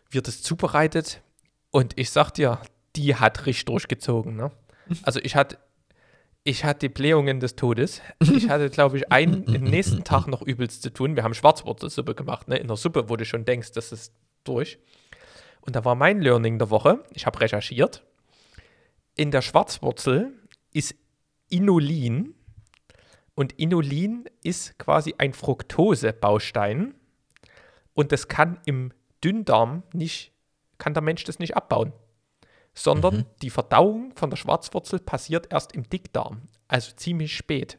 [0.10, 1.22] Wird es zubereitet
[1.70, 2.60] und ich sag dir,
[2.96, 4.36] die hat richtig durchgezogen.
[4.36, 4.52] Ne?
[5.04, 5.60] Also ich hatte
[6.44, 8.02] ich hatte die Blähungen des Todes.
[8.22, 11.16] Ich hatte, glaube ich, einen im nächsten Tag noch übelst zu tun.
[11.16, 12.58] Wir haben Schwarzwurzelsuppe gemacht, ne?
[12.58, 14.80] In der Suppe, wo du schon denkst, das ist durch.
[15.62, 17.04] Und da war mein Learning der Woche.
[17.14, 18.04] Ich habe recherchiert.
[19.16, 20.34] In der Schwarzwurzel
[20.74, 20.96] ist
[21.50, 22.34] Inulin.
[23.40, 26.94] Und Inulin ist quasi ein Fructose-Baustein.
[27.94, 28.92] Und das kann im
[29.24, 30.34] Dünndarm nicht,
[30.78, 31.94] kann der Mensch das nicht abbauen
[32.80, 33.26] sondern mhm.
[33.42, 37.78] die Verdauung von der Schwarzwurzel passiert erst im Dickdarm, also ziemlich spät.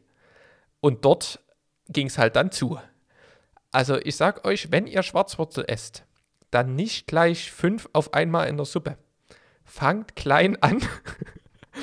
[0.80, 1.40] Und dort
[1.88, 2.78] ging es halt dann zu.
[3.70, 6.04] Also ich sag euch, wenn ihr Schwarzwurzel esst,
[6.50, 8.98] dann nicht gleich fünf auf einmal in der Suppe.
[9.64, 10.82] Fangt klein an.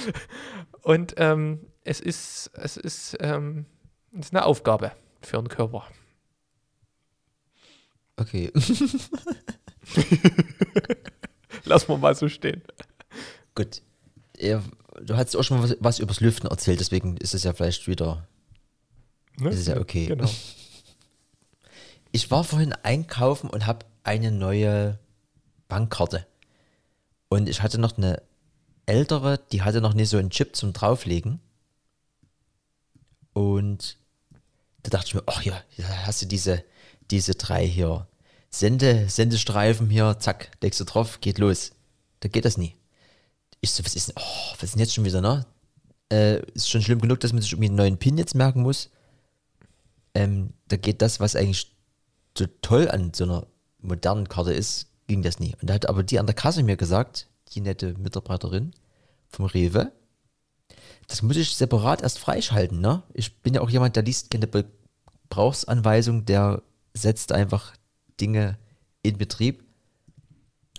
[0.84, 3.66] Und ähm, es ist, es ist, ähm,
[4.12, 5.88] es ist eine Aufgabe für den Körper.
[8.18, 8.52] Okay.
[11.64, 12.62] Lass mal mal so stehen.
[13.56, 13.82] Gut.
[14.38, 14.62] Ja,
[15.02, 17.88] du hast auch schon mal was, was, übers Lüften erzählt, deswegen ist es ja vielleicht
[17.88, 18.28] wieder.
[19.38, 19.50] Ne?
[19.50, 20.08] Ist es ja okay.
[20.08, 20.30] Genau.
[22.14, 24.98] Ich war vorhin einkaufen und habe eine neue
[25.68, 26.26] Bankkarte.
[27.28, 28.24] Und ich hatte noch eine
[28.86, 31.42] ältere, die hatte noch nicht so einen Chip zum Drauflegen.
[33.38, 34.00] Und
[34.82, 35.62] da dachte ich mir, ach ja,
[36.08, 36.64] hast du diese,
[37.12, 38.08] diese drei hier.
[38.50, 41.74] Sende, Sendestreifen hier, zack, legst du drauf, geht los.
[42.22, 42.74] Da geht das nie.
[43.62, 45.46] Ich so, was ist denn, oh, was ist denn jetzt schon wieder, ne?
[46.12, 48.90] Äh, ist schon schlimm genug, dass man sich irgendwie einen neuen Pin jetzt merken muss.
[50.16, 51.76] Ähm, da geht das, was eigentlich
[52.36, 53.46] so toll an so einer
[53.82, 55.54] modernen Karte ist, ging das nie.
[55.62, 58.74] Und da hat aber die an der Kasse mir gesagt, die nette Mitarbeiterin
[59.30, 59.92] vom Rewe,
[61.08, 63.04] das muss ich separat erst freischalten, ne?
[63.14, 66.62] Ich bin ja auch jemand, der liest keine Gebrauchsanweisung, der
[66.94, 67.74] setzt einfach
[68.20, 68.58] Dinge
[69.04, 69.64] in Betrieb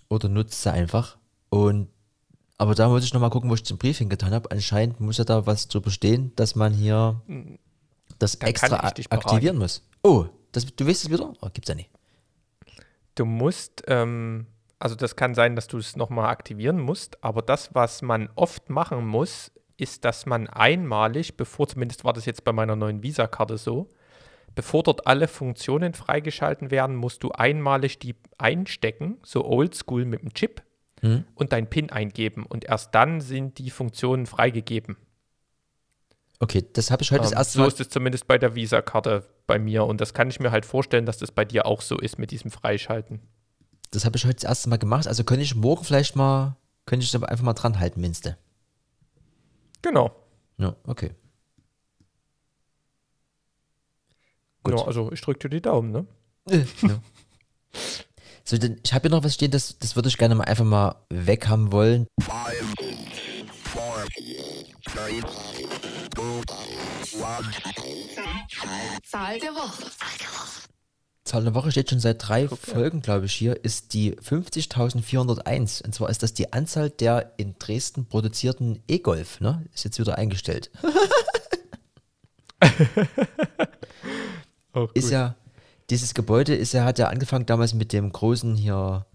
[0.09, 1.17] oder nutzt sie einfach.
[1.49, 1.89] Und
[2.59, 4.51] aber da muss ich nochmal gucken, wo ich den Brief hingetan habe.
[4.51, 7.23] Anscheinend muss ja da was drüber stehen, dass man hier
[8.19, 8.77] das Dann extra
[9.11, 9.83] aktivieren muss.
[10.03, 11.33] Oh, das, du weißt es wieder?
[11.41, 11.91] Oh, gibt's ja nicht.
[13.15, 14.47] Du musst, ähm,
[14.79, 18.71] also das kann sein, dass du es nochmal aktivieren musst, aber das, was man oft
[18.71, 23.57] machen muss, ist, dass man einmalig, bevor, zumindest war das jetzt bei meiner neuen Visa-Karte
[23.57, 23.89] so,
[24.55, 30.35] bevor dort alle Funktionen freigeschalten werden, musst du einmalig die einstecken, so oldschool mit dem
[30.35, 30.63] Chip
[31.01, 31.25] hm?
[31.35, 34.97] und dein PIN eingeben und erst dann sind die Funktionen freigegeben.
[36.41, 37.65] Okay, das habe ich heute ähm, das erste Mal.
[37.65, 40.67] So ist es zumindest bei der Visa-Karte bei mir und das kann ich mir halt
[40.67, 43.21] vorstellen, dass das bei dir auch so ist mit diesem Freischalten.
[43.91, 47.05] Das habe ich heute das erste Mal gemacht, also könnte ich morgen vielleicht mal, könnte
[47.05, 48.37] ich aber einfach mal dran halten, Minste.
[49.83, 50.11] Genau.
[50.59, 51.15] Ja, okay.
[54.63, 54.79] Gut.
[54.79, 56.07] Ja, also ich drücke dir die Daumen, ne?
[56.83, 57.01] ja.
[58.45, 60.65] So, denn ich habe hier noch was stehen, das, das würde ich gerne mal einfach
[60.65, 62.07] mal weg haben wollen.
[69.05, 69.85] Zahl der Woche.
[71.29, 72.73] Zahl der Woche steht schon seit drei okay.
[72.73, 75.85] Folgen, glaube ich, hier, ist die 50.401.
[75.85, 79.65] Und zwar ist das die Anzahl der in Dresden produzierten E-Golf, ne?
[79.73, 80.71] Ist jetzt wieder eingestellt.
[84.95, 85.37] ist ja
[85.91, 89.07] dieses Gebäude ist, er hat ja angefangen damals mit dem großen hier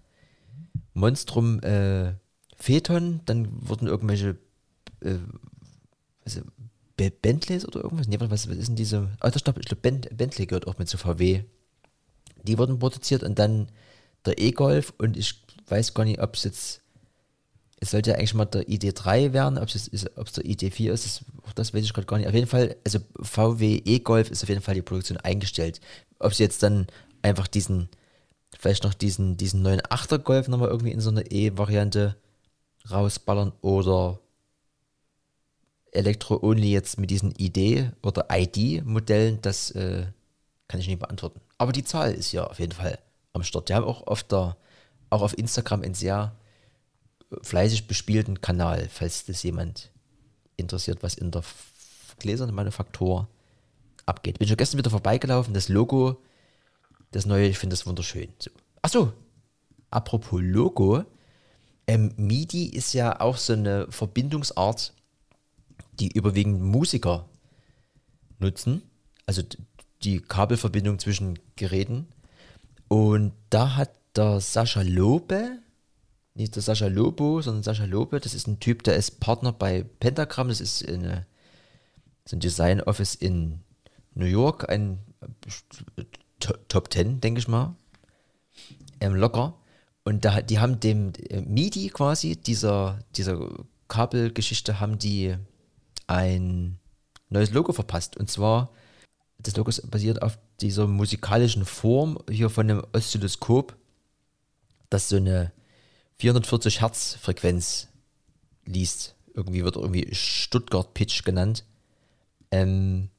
[0.92, 2.14] Monstrum äh,
[2.56, 4.36] Phaeton, dann wurden irgendwelche
[5.00, 5.18] äh,
[6.24, 6.40] was,
[6.96, 10.46] Bentleys oder irgendwas, nee, was, was ist denn diese, oh, stopp, ich glaube Bent, Bentley
[10.46, 11.44] gehört auch mit zu VW.
[12.44, 13.68] Die wurden produziert und dann
[14.24, 16.84] der E-Golf und ich weiß gar nicht, ob es jetzt
[17.84, 21.04] es sollte ja eigentlich mal der ID3 werden, ob es, ist, ob der ID4 ist,
[21.04, 21.24] das,
[21.54, 22.26] das weiß ich gerade gar nicht.
[22.26, 25.80] Auf jeden Fall, also VW E-Golf ist auf jeden Fall die Produktion eingestellt.
[26.18, 26.86] Ob sie jetzt dann
[27.20, 27.90] einfach diesen,
[28.58, 32.16] vielleicht noch diesen, diesen neuen 8er Golf nochmal irgendwie in so einer E-Variante
[32.90, 34.18] rausballern oder
[35.92, 40.06] Elektro-Only jetzt mit diesen ID- oder ID-Modellen, das äh,
[40.68, 41.40] kann ich nicht beantworten.
[41.58, 42.98] Aber die Zahl ist ja auf jeden Fall
[43.32, 43.68] am Start.
[43.68, 44.56] Die haben auch auf der,
[45.10, 46.34] auch auf Instagram ein sehr
[47.42, 49.90] fleißig bespielten Kanal, falls das jemand
[50.56, 51.42] interessiert, was in der
[52.18, 53.28] gläsernen Manufaktur
[54.06, 54.38] abgeht.
[54.38, 56.20] Bin schon gestern wieder vorbeigelaufen, das Logo,
[57.10, 58.28] das neue, ich finde das wunderschön.
[58.38, 58.50] So.
[58.82, 59.12] Achso,
[59.90, 61.04] apropos Logo,
[61.86, 64.92] ähm, MIDI ist ja auch so eine Verbindungsart,
[65.98, 67.28] die überwiegend Musiker
[68.38, 68.82] nutzen,
[69.26, 69.42] also
[70.04, 72.06] die Kabelverbindung zwischen Geräten.
[72.88, 75.58] Und da hat der Sascha Lobe
[76.34, 78.20] nicht der Sascha Lobo, sondern Sascha Lobe.
[78.20, 80.48] Das ist ein Typ, der ist Partner bei Pentagram.
[80.48, 81.26] Das ist eine,
[82.24, 83.60] so ein Design Office in
[84.14, 84.98] New York, ein
[86.68, 87.76] Top 10, denke ich mal.
[89.00, 89.54] Ähm, locker.
[90.02, 93.48] Und da, die haben dem äh, MIDI quasi, dieser, dieser
[93.88, 95.36] Kabelgeschichte, haben die
[96.06, 96.78] ein
[97.30, 98.16] neues Logo verpasst.
[98.16, 98.70] Und zwar,
[99.44, 103.76] das Logo basiert auf dieser musikalischen Form hier von einem Oszilloskop,
[104.90, 105.52] das so eine
[106.18, 107.88] 440 Hertz Frequenz
[108.64, 109.14] liest.
[109.34, 111.64] Irgendwie wird irgendwie Stuttgart Pitch genannt.
[112.50, 113.10] Ähm,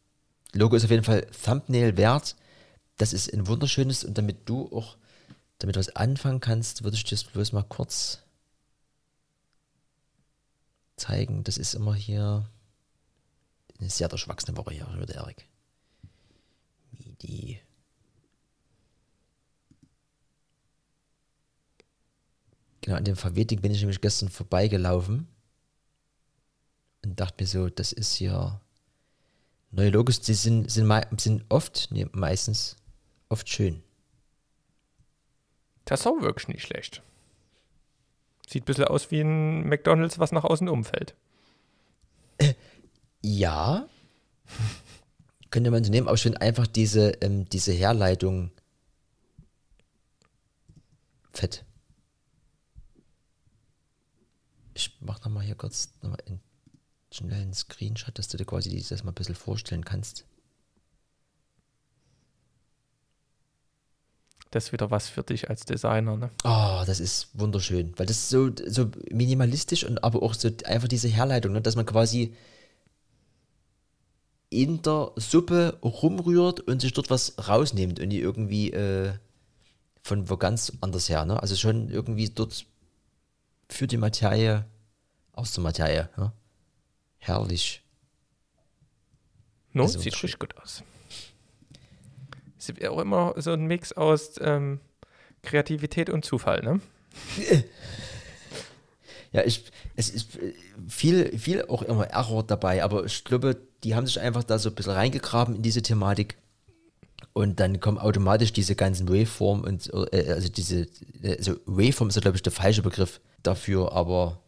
[0.53, 2.35] Logo ist auf jeden Fall Thumbnail wert.
[2.97, 4.97] Das ist ein wunderschönes und damit du auch
[5.59, 8.19] damit was anfangen kannst, würde ich dir das bloß mal kurz
[10.97, 11.43] zeigen.
[11.43, 12.49] Das ist immer hier
[13.79, 15.45] eine sehr durchwachsene Woche hier, würde Erik.
[17.25, 17.61] MIDI.
[22.81, 25.27] Genau, an dem VW-Ding bin ich nämlich gestern vorbeigelaufen
[27.03, 28.61] und dachte mir so, das ist hier
[29.71, 32.75] neue Logos, die sind, sind, sind oft, nee, meistens,
[33.29, 33.81] oft schön.
[35.85, 37.01] Das ist auch wirklich nicht schlecht.
[38.47, 41.15] Sieht ein bisschen aus wie ein McDonalds, was nach außen umfällt.
[43.21, 43.87] Ja.
[45.55, 48.51] Könnte man so nehmen, aber ich finde einfach diese, ähm, diese Herleitung
[51.31, 51.63] fett.
[54.73, 56.41] Ich mache nochmal hier kurz nochmal einen
[57.09, 60.25] schnellen Screenshot, dass du dir quasi das mal ein bisschen vorstellen kannst.
[64.51, 66.31] Das ist wieder was für dich als Designer, ne?
[66.43, 70.89] Oh, das ist wunderschön, weil das ist so, so minimalistisch und aber auch so einfach
[70.89, 72.35] diese Herleitung, ne, dass man quasi
[74.61, 79.13] in der Suppe rumrührt und sich dort was rausnimmt und die irgendwie äh,
[80.01, 81.25] von wo ganz anders her.
[81.25, 81.41] Ne?
[81.41, 82.65] Also schon irgendwie dort
[83.69, 84.65] für die Materie
[85.33, 86.09] aus der Materie.
[86.17, 86.33] Ja?
[87.17, 87.81] Herrlich.
[89.73, 90.83] No, also sieht richtig gut aus.
[92.57, 94.79] Ist auch immer so ein Mix aus ähm,
[95.43, 96.81] Kreativität und Zufall, ne?
[99.35, 99.65] Ja, ich,
[99.97, 100.29] es ist
[100.87, 104.69] viel, viel auch immer Error dabei, aber ich glaube, die haben sich einfach da so
[104.69, 106.37] ein bisschen reingegraben in diese Thematik
[107.33, 110.87] und dann kommen automatisch diese ganzen Waveform und äh, also diese,
[111.21, 114.39] also Waveform ist ja glaube ich der falsche Begriff dafür, aber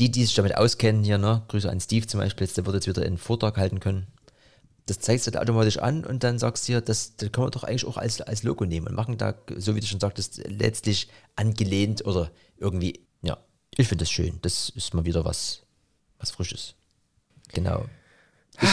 [0.00, 2.88] die, die sich damit auskennen hier, ne, Grüße an Steve zum Beispiel, der wird jetzt
[2.88, 4.08] wieder einen Vortrag halten können.
[4.86, 7.52] Das zeigst du dann automatisch an und dann sagst du dir, das, das können wir
[7.52, 10.42] doch eigentlich auch als, als Logo nehmen und machen da, so wie du schon sagtest,
[10.48, 13.04] letztlich angelehnt oder irgendwie,
[13.76, 14.38] ich finde das schön.
[14.42, 15.62] Das ist mal wieder was,
[16.18, 16.74] was Frisches.
[17.52, 17.86] Genau.
[18.60, 18.68] Ich,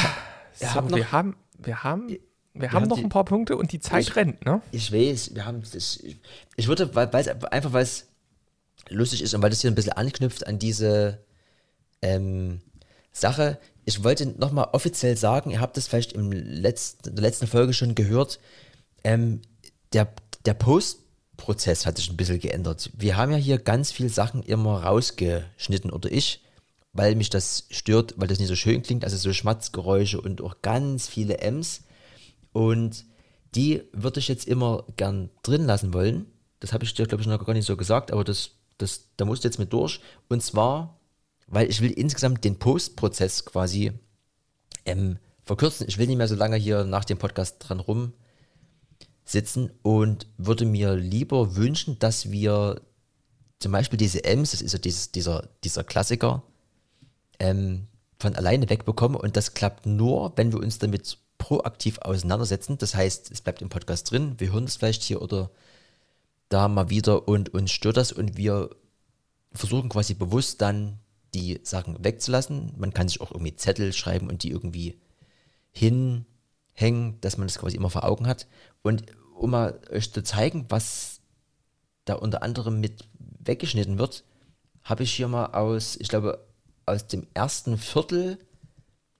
[0.60, 2.20] so, hab noch, wir haben, wir haben, wir,
[2.54, 4.62] wir haben, noch die, ein paar Punkte und die Zeit ich, rennt, ne?
[4.72, 6.04] Ich weiß, wir haben das.
[6.56, 7.08] Ich würde, weil
[7.52, 8.08] einfach weil es
[8.89, 11.24] lustig ist und weil das hier ein bisschen anknüpft an diese
[12.02, 12.62] ähm,
[13.12, 13.58] Sache.
[13.86, 17.74] Ich wollte nochmal offiziell sagen, ihr habt das vielleicht im letzten, in der letzten Folge
[17.74, 18.39] schon gehört,
[19.04, 19.41] ähm,
[19.93, 20.08] der,
[20.45, 21.01] der Post
[21.42, 22.92] Prozess hat sich ein bisschen geändert.
[22.94, 26.44] Wir haben ja hier ganz viele Sachen immer rausgeschnitten oder ich,
[26.94, 30.62] weil mich das stört, weil das nicht so schön klingt, also so Schmatzgeräusche und auch
[30.62, 31.82] ganz viele M's.
[32.54, 33.06] Und
[33.56, 36.28] die würde ich jetzt immer gern drin lassen wollen.
[36.60, 39.26] Das habe ich dir, glaube ich, noch gar nicht so gesagt, aber das, das, da
[39.26, 40.00] musst du jetzt mit durch.
[40.30, 41.00] Und zwar,
[41.48, 43.94] weil ich will insgesamt den Postprozess quasi
[44.86, 45.88] ähm, verkürzen.
[45.89, 48.14] Ich will nicht mehr so lange hier nach dem Podcast dran rum
[49.24, 52.82] sitzen und würde mir lieber wünschen, dass wir
[53.60, 56.44] zum Beispiel diese M's, das ist ja dieses, dieser, dieser Klassiker,
[57.40, 57.88] ähm,
[58.20, 62.78] von alleine wegbekommen und das klappt nur, wenn wir uns damit proaktiv auseinandersetzen.
[62.78, 65.50] Das heißt, es bleibt im Podcast drin, wir hören es vielleicht hier oder
[66.50, 68.70] da mal wieder und uns stört das und wir
[69.54, 71.00] versuchen quasi bewusst dann
[71.34, 72.74] die Sachen wegzulassen.
[72.78, 75.00] Man kann sich auch irgendwie Zettel schreiben und die irgendwie
[75.72, 78.48] hinhängen, dass man das quasi immer vor Augen hat.
[78.82, 79.04] Und
[79.36, 81.22] um mal euch zu zeigen, was
[82.06, 83.08] da unter anderem mit
[83.40, 84.24] weggeschnitten wird,
[84.84, 86.46] habe ich hier mal aus, ich glaube,
[86.86, 88.40] aus dem ersten Viertel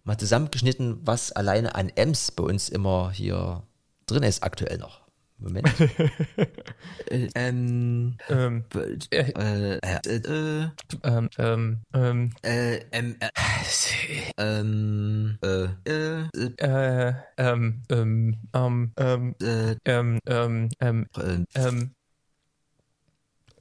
[0.04, 3.64] mal zusammengeschnitten, was alleine an Ems bei uns immer hier
[4.08, 5.01] drin ist, aktuell noch.
[5.42, 5.68] Moment.
[7.10, 8.66] äh, ähm, ähm,
[9.10, 10.70] äh, äh, äh,
[11.04, 13.30] ähm, ähm, ähm, äh, ähm, äh,
[14.38, 16.28] ähm, äh, äh,
[16.58, 21.08] äh, ähm, ähm, ähm, ähm, äh, ähm, ähm, ähm,
[21.56, 21.92] ähm,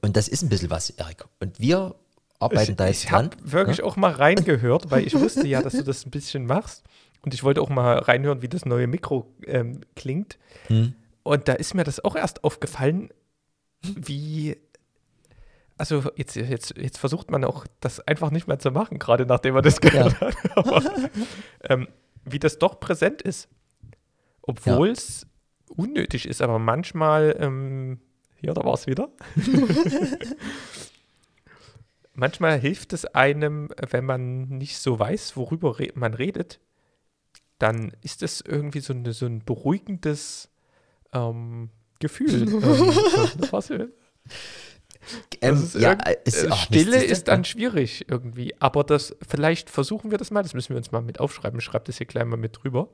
[0.01, 1.25] und das ist ein bisschen was, Erik.
[1.39, 1.95] Und wir
[2.39, 3.29] arbeiten ich, da jetzt ich dran.
[3.31, 3.83] Ich habe wirklich ja?
[3.83, 6.83] auch mal reingehört, weil ich wusste ja, dass du das ein bisschen machst.
[7.23, 10.39] Und ich wollte auch mal reinhören, wie das neue Mikro ähm, klingt.
[10.67, 10.95] Hm.
[11.23, 13.09] Und da ist mir das auch erst aufgefallen,
[13.81, 14.57] wie,
[15.77, 19.53] also jetzt, jetzt, jetzt versucht man auch das einfach nicht mehr zu machen, gerade nachdem
[19.53, 20.19] man das gehört ja.
[20.21, 20.35] hat.
[20.57, 21.09] Aber,
[21.63, 21.87] ähm,
[22.25, 23.49] wie das doch präsent ist.
[24.41, 25.21] Obwohl es
[25.69, 25.75] ja.
[25.75, 27.99] unnötig ist, aber manchmal, ähm,
[28.41, 29.09] ja, da war es wieder.
[32.13, 36.59] manchmal hilft es einem, wenn man nicht so weiß, worüber re man redet,
[37.59, 40.50] dann ist es irgendwie so, eine, so ein beruhigendes
[41.13, 42.47] ähm, Gefühl.
[42.49, 43.91] ähm,
[45.41, 45.93] ähm, ist ja,
[46.25, 48.53] ist, ach, Stille ist dann schwierig irgendwie.
[48.59, 51.61] Aber das, vielleicht versuchen wir das mal, das müssen wir uns mal mit aufschreiben.
[51.61, 52.89] Schreibt das hier gleich mal mit drüber.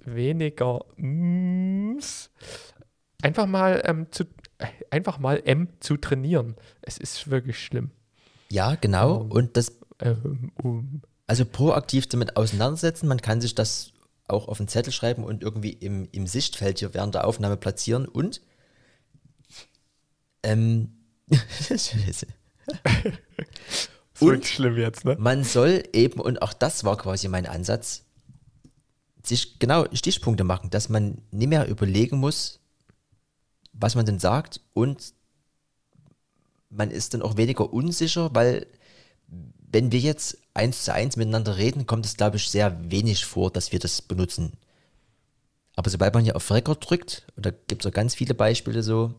[0.00, 2.30] Weniger M's.
[3.22, 4.24] Einfach mal ähm, zu,
[4.90, 6.56] einfach mal M zu trainieren.
[6.82, 7.90] Es ist wirklich schlimm.
[8.50, 9.18] Ja, genau.
[9.18, 9.78] Um, Und das.
[10.00, 11.02] Ähm, um.
[11.28, 13.06] Also proaktiv damit auseinandersetzen.
[13.06, 13.91] Man kann sich das
[14.32, 18.06] auch auf den Zettel schreiben und irgendwie im, im Sichtfeld hier während der Aufnahme platzieren.
[18.06, 18.40] Und
[20.42, 20.92] ähm,
[24.20, 25.16] und schlimm jetzt, ne?
[25.18, 28.04] Man soll eben, und auch das war quasi mein Ansatz,
[29.22, 32.60] sich genau Stichpunkte machen, dass man nicht mehr überlegen muss,
[33.72, 35.14] was man denn sagt und
[36.70, 38.66] man ist dann auch weniger unsicher, weil
[39.72, 43.50] wenn wir jetzt eins zu eins miteinander reden, kommt es, glaube ich, sehr wenig vor,
[43.50, 44.52] dass wir das benutzen.
[45.74, 48.82] Aber sobald man hier auf Record drückt, und da gibt es auch ganz viele Beispiele
[48.82, 49.14] so,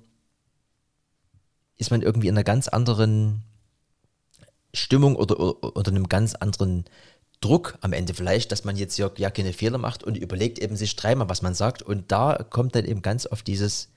[1.78, 3.42] ist man irgendwie in einer ganz anderen
[4.74, 5.40] Stimmung oder,
[5.76, 6.86] oder einem ganz anderen
[7.42, 10.76] Druck am Ende vielleicht, dass man jetzt ja, ja keine Fehler macht und überlegt eben
[10.76, 11.82] sich dreimal, was man sagt.
[11.82, 13.90] Und da kommt dann eben ganz oft dieses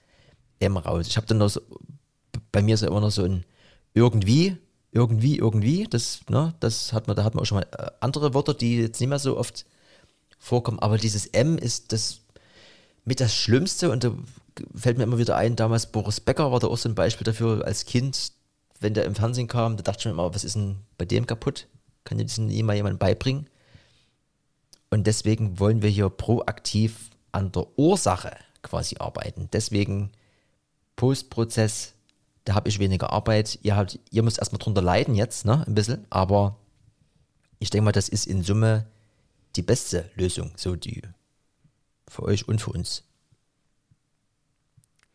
[0.58, 1.06] M raus.
[1.06, 1.60] Ich habe dann noch so,
[2.50, 3.44] bei mir so immer noch so ein
[3.94, 4.56] irgendwie,
[4.96, 5.84] irgendwie, irgendwie.
[5.84, 8.78] Das, ne, das hat man, da hat man auch schon mal äh, andere Wörter, die
[8.78, 9.66] jetzt nicht mehr so oft
[10.38, 10.78] vorkommen.
[10.78, 12.22] Aber dieses M ist das
[13.04, 14.12] mit das Schlimmste und da
[14.74, 17.64] fällt mir immer wieder ein, damals Boris Becker war da auch so ein Beispiel dafür
[17.64, 18.32] als Kind,
[18.80, 21.26] wenn der im Fernsehen kam, da dachte ich mir immer, was ist denn bei dem
[21.26, 21.68] kaputt?
[22.04, 23.48] Kann dir das nie mal jemand beibringen?
[24.90, 29.48] Und deswegen wollen wir hier proaktiv an der Ursache quasi arbeiten.
[29.52, 30.10] Deswegen
[30.96, 31.92] Postprozess,
[32.46, 33.58] da habe ich weniger Arbeit.
[33.62, 36.56] Ihr, habt, ihr müsst erstmal drunter leiden jetzt, ne, ein bisschen, aber
[37.58, 38.86] ich denke mal, das ist in Summe
[39.56, 41.02] die beste Lösung, so die
[42.08, 43.02] für euch und für uns.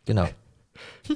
[0.05, 0.27] Genau.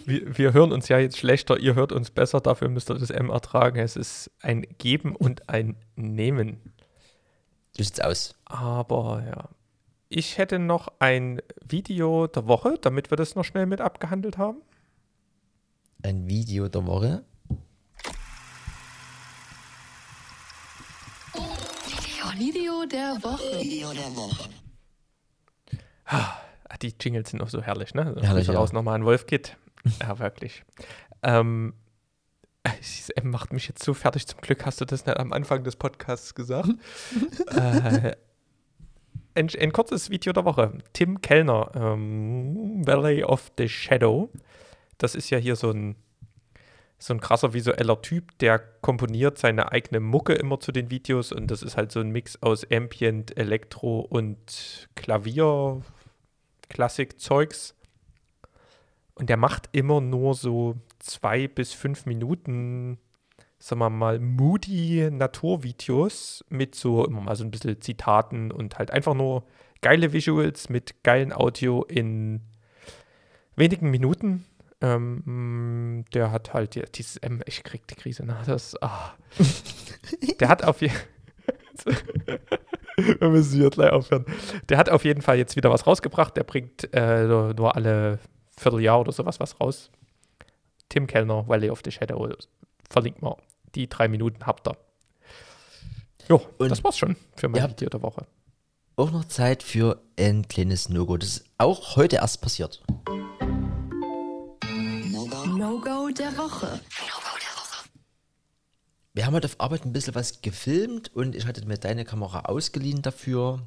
[0.06, 3.10] Wir, wir, hören uns ja jetzt schlechter, ihr hört uns besser, dafür müsst ihr das
[3.10, 3.80] M ertragen.
[3.80, 6.74] Es ist ein Geben und ein Nehmen.
[7.72, 8.36] So sieht's aus.
[8.46, 9.50] Aber ja.
[10.10, 14.62] Ich hätte noch ein Video der Woche, damit wir das noch schnell mit abgehandelt haben.
[16.04, 17.26] Ein Video der Woche?
[22.38, 23.60] Video der Woche.
[23.62, 24.50] Video der Woche.
[26.06, 26.38] Ah,
[26.82, 28.08] die Jingles sind auch so herrlich, ne?
[28.08, 28.76] Also herrlich, raus ja.
[28.76, 29.58] nochmal ein Wolf-Kit.
[30.02, 30.64] ja, wirklich.
[31.24, 31.74] Ähm,
[32.80, 34.28] dieses M macht mich jetzt so fertig.
[34.28, 36.70] Zum Glück hast du das nicht am Anfang des Podcasts gesagt.
[37.56, 38.16] äh,
[39.34, 40.78] ein, ein, kurzes Video der Woche.
[40.94, 44.30] Tim Kellner, ähm, Valley of the Shadow.
[44.98, 45.96] Das ist ja hier so ein,
[46.98, 51.52] so ein krasser visueller Typ, der komponiert seine eigene Mucke immer zu den Videos und
[51.52, 55.82] das ist halt so ein Mix aus Ambient, Elektro und Klavier,
[56.70, 57.76] Klassik-Zeugs.
[59.16, 62.98] Und der macht immer nur so zwei bis fünf Minuten,
[63.60, 68.92] sagen wir mal, moody Naturvideos mit so immer mal so ein bisschen Zitaten und halt
[68.92, 69.46] einfach nur
[69.82, 72.42] geile Visuals mit geilen Audio in
[73.56, 74.46] wenigen Minuten.
[74.82, 79.14] Ähm, der hat halt dieses M, ich krieg die Krise nach, das, ah.
[80.40, 80.96] der hat auf jeden
[82.98, 84.26] Wir müssen gleich aufhören.
[84.70, 86.36] Der hat auf jeden Fall jetzt wieder was rausgebracht.
[86.38, 88.20] Der bringt äh, nur alle
[88.58, 89.92] Vierteljahr oder sowas was raus.
[90.90, 92.30] Tim Kellner, Valley of the Shadow.
[92.90, 93.36] Verlinkt mal.
[93.76, 94.78] Die drei Minuten habt ihr.
[96.30, 98.26] Jo, Und das war's schon für mein Video der Woche.
[98.96, 101.18] Auch noch Zeit für ein kleines No-Go.
[101.18, 102.82] Das ist auch heute erst passiert.
[106.16, 106.80] Der Woche
[109.14, 112.42] wir haben heute auf Arbeit ein bisschen was gefilmt und ich hatte mir deine Kamera
[112.42, 113.66] ausgeliehen dafür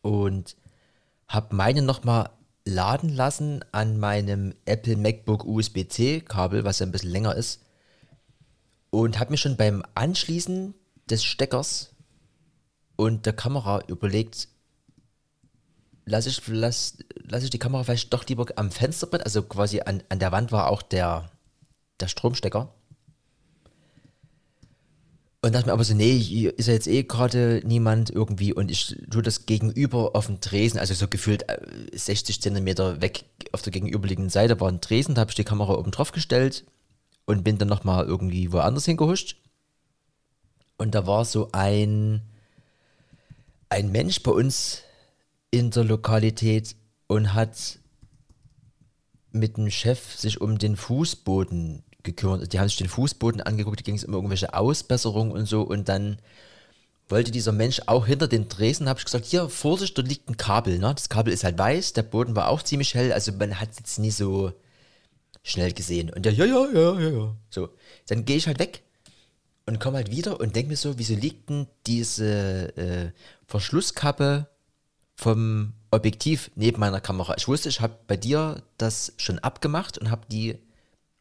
[0.00, 0.56] und
[1.26, 2.30] habe meine nochmal
[2.64, 7.62] laden lassen an meinem Apple MacBook USB-C Kabel, was ja ein bisschen länger ist.
[8.90, 10.72] Und habe mir schon beim Anschließen
[11.10, 11.90] des Steckers
[12.94, 14.48] und der Kamera überlegt,
[16.04, 20.02] lasse ich, lass, lass ich die Kamera vielleicht doch lieber am Fensterbrett, also quasi an,
[20.08, 21.30] an der Wand war auch der,
[22.00, 22.72] der Stromstecker.
[25.44, 28.70] Und dachte mir aber so, nee, hier ist ja jetzt eh gerade niemand irgendwie und
[28.70, 31.44] ich tue das gegenüber auf dem Tresen, also so gefühlt
[31.92, 35.44] 60 äh, Zentimeter weg auf der gegenüberliegenden Seite war ein Tresen, da habe ich die
[35.44, 36.64] Kamera oben drauf gestellt
[37.24, 39.36] und bin dann nochmal irgendwie woanders hingehuscht.
[40.78, 42.22] Und da war so ein,
[43.68, 44.82] ein Mensch bei uns
[45.52, 46.74] in der Lokalität
[47.06, 47.78] und hat
[49.30, 52.52] mit dem Chef sich um den Fußboden gekümmert.
[52.52, 55.62] Die haben sich den Fußboden angeguckt, da ging es um irgendwelche Ausbesserungen und so.
[55.62, 56.16] Und dann
[57.08, 60.38] wollte dieser Mensch auch hinter den Dresden, habe ich gesagt, hier, Vorsicht, da liegt ein
[60.38, 60.78] Kabel.
[60.78, 60.92] Ne?
[60.94, 63.78] Das Kabel ist halt weiß, der Boden war auch ziemlich hell, also man hat es
[63.78, 64.52] jetzt nie so
[65.42, 66.10] schnell gesehen.
[66.10, 67.36] Und der, ja, ja, ja, ja, ja.
[67.50, 67.68] So,
[68.06, 68.82] dann gehe ich halt weg
[69.66, 73.12] und komme halt wieder und denke mir so, wieso liegt denn diese äh,
[73.46, 74.48] Verschlusskappe
[75.22, 77.34] vom Objektiv neben meiner Kamera?
[77.36, 80.58] Ich wusste, ich habe bei dir das schon abgemacht und habe die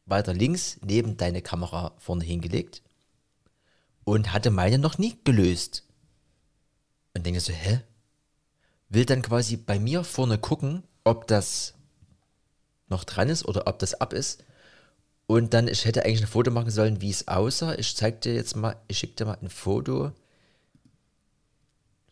[0.06, 2.82] weiter links neben deine Kamera vorne hingelegt
[4.04, 5.84] und hatte meine noch nie gelöst.
[7.14, 7.82] Und denke so, hä?
[8.90, 11.76] Will dann quasi bei mir vorne gucken, ob das
[12.88, 14.44] noch dran ist oder ob das ab ist.
[15.28, 17.76] Und dann, ich hätte eigentlich ein Foto machen sollen, wie es aussah.
[17.76, 20.12] Ich zeig dir jetzt mal, ich schicke dir mal ein Foto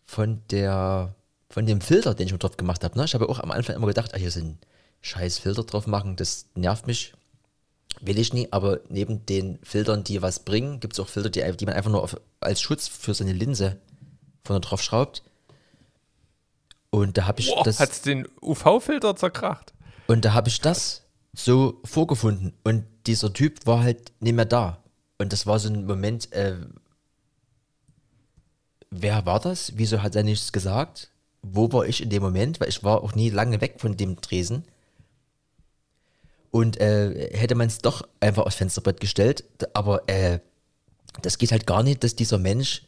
[0.05, 1.15] von der,
[1.49, 2.97] von dem Filter, den ich drauf gemacht habe.
[2.97, 3.05] Ne?
[3.05, 4.57] Ich habe auch am Anfang immer gedacht, ah, hier sind
[5.01, 7.13] scheiß Filter drauf machen, das nervt mich.
[8.01, 11.57] Will ich nie, aber neben den Filtern, die was bringen, gibt es auch Filter, die,
[11.57, 13.77] die man einfach nur auf, als Schutz für seine Linse
[14.45, 15.23] vorne drauf schraubt.
[16.91, 17.79] Und da habe ich Boah, das.
[17.79, 19.73] Hat's den UV-Filter zerkracht?
[20.07, 22.53] Und da habe ich das so vorgefunden.
[22.63, 24.83] Und dieser Typ war halt nicht mehr da.
[25.17, 26.55] Und das war so ein Moment, äh,
[28.89, 29.73] wer war das?
[29.75, 31.11] Wieso hat er nichts gesagt?
[31.41, 32.59] Wo war ich in dem Moment?
[32.59, 34.63] Weil ich war auch nie lange weg von dem Tresen.
[36.51, 40.39] Und äh, hätte man es doch einfach aufs Fensterbrett gestellt, aber äh,
[41.21, 42.83] das geht halt gar nicht, dass dieser Mensch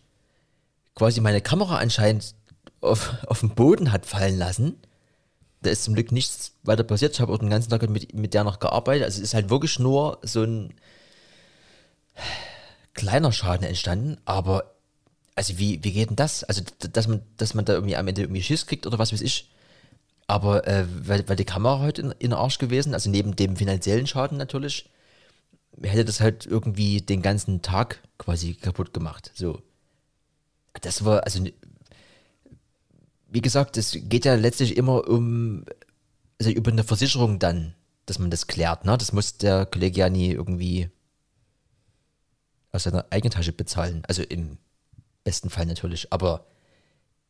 [0.96, 2.34] quasi meine Kamera anscheinend
[2.82, 4.78] auf, auf den Boden hat fallen lassen.
[5.62, 7.14] Da ist zum Glück nichts weiter passiert.
[7.14, 9.04] Ich habe auch den ganzen Tag mit, mit der noch gearbeitet.
[9.04, 10.74] Also es ist halt wirklich nur so ein
[12.94, 14.76] kleiner Schaden entstanden, aber
[15.36, 16.44] also wie, wie geht denn das?
[16.44, 16.62] Also,
[16.92, 19.50] dass man, dass man da irgendwie am Ende irgendwie Schiss kriegt oder was weiß ich.
[20.28, 23.56] Aber äh, weil, weil die Kamera heute in, in den Arsch gewesen, also neben dem
[23.56, 24.90] finanziellen Schaden natürlich,
[25.82, 29.32] hätte das halt irgendwie den ganzen Tag quasi kaputt gemacht.
[29.34, 29.62] So.
[30.82, 31.44] Das war, also,
[33.30, 35.66] wie gesagt, es geht ja letztlich immer um,
[36.40, 37.74] also über eine Versicherung dann,
[38.06, 38.98] dass man das klärt, ne?
[38.98, 40.90] Das muss der Kollege ja nie irgendwie
[42.72, 44.04] aus seiner eigenen Tasche bezahlen.
[44.08, 44.58] Also im
[45.24, 46.12] besten Fall natürlich.
[46.12, 46.46] Aber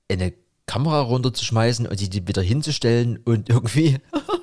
[0.09, 0.33] eine
[0.65, 3.99] Kamera runterzuschmeißen und die wieder hinzustellen und irgendwie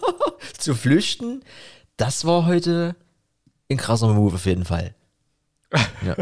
[0.58, 1.42] zu flüchten,
[1.96, 2.96] das war heute
[3.70, 4.94] ein krasser Move auf jeden Fall.
[6.04, 6.16] Ja.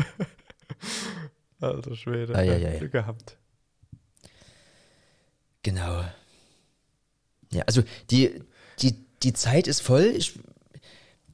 [1.60, 2.34] Alter Schwede.
[2.34, 2.78] Ah, ja, ja, ja.
[2.78, 3.36] Glück gehabt.
[5.62, 6.04] Genau.
[7.52, 8.42] Ja, also die,
[8.80, 10.12] die, die Zeit ist voll.
[10.16, 10.38] Ich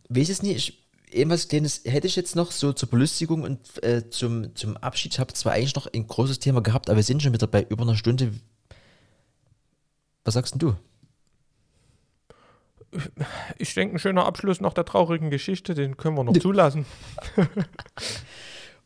[0.08, 0.56] weiß es nicht.
[0.56, 0.81] Ich,
[1.12, 5.12] irgendwas Kleines hätte ich jetzt noch so zur Belustigung und äh, zum, zum Abschied.
[5.12, 7.62] Ich habe zwar eigentlich noch ein großes Thema gehabt, aber wir sind schon wieder bei
[7.68, 8.32] über einer Stunde.
[10.24, 10.76] Was sagst denn du?
[13.58, 16.84] Ich denke, ein schöner Abschluss nach der traurigen Geschichte, den können wir noch zulassen.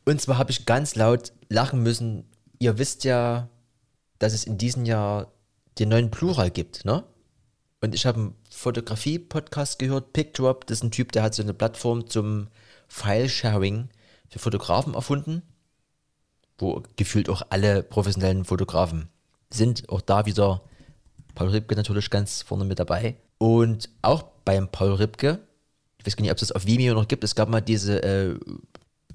[0.05, 2.25] Und zwar habe ich ganz laut lachen müssen.
[2.61, 3.49] Ihr wisst ja,
[4.21, 5.33] dass es in diesem Jahr
[5.79, 7.05] den neuen Plural gibt, ne?
[7.81, 11.55] Und ich habe einen Fotografie-Podcast gehört, PicDrop, das ist ein Typ, der hat so eine
[11.55, 12.49] Plattform zum
[12.89, 13.89] File-Sharing
[14.29, 15.43] für Fotografen erfunden,
[16.59, 19.09] wo gefühlt auch alle professionellen Fotografen
[19.51, 19.89] sind.
[19.89, 20.63] Auch da wieder
[21.35, 23.17] Paul Ripke natürlich ganz vorne mit dabei.
[23.39, 25.41] Und auch beim Paul Ripke,
[25.99, 28.03] ich weiß gar nicht, ob es das auf Vimeo noch gibt, es gab mal diese,
[28.03, 28.39] äh,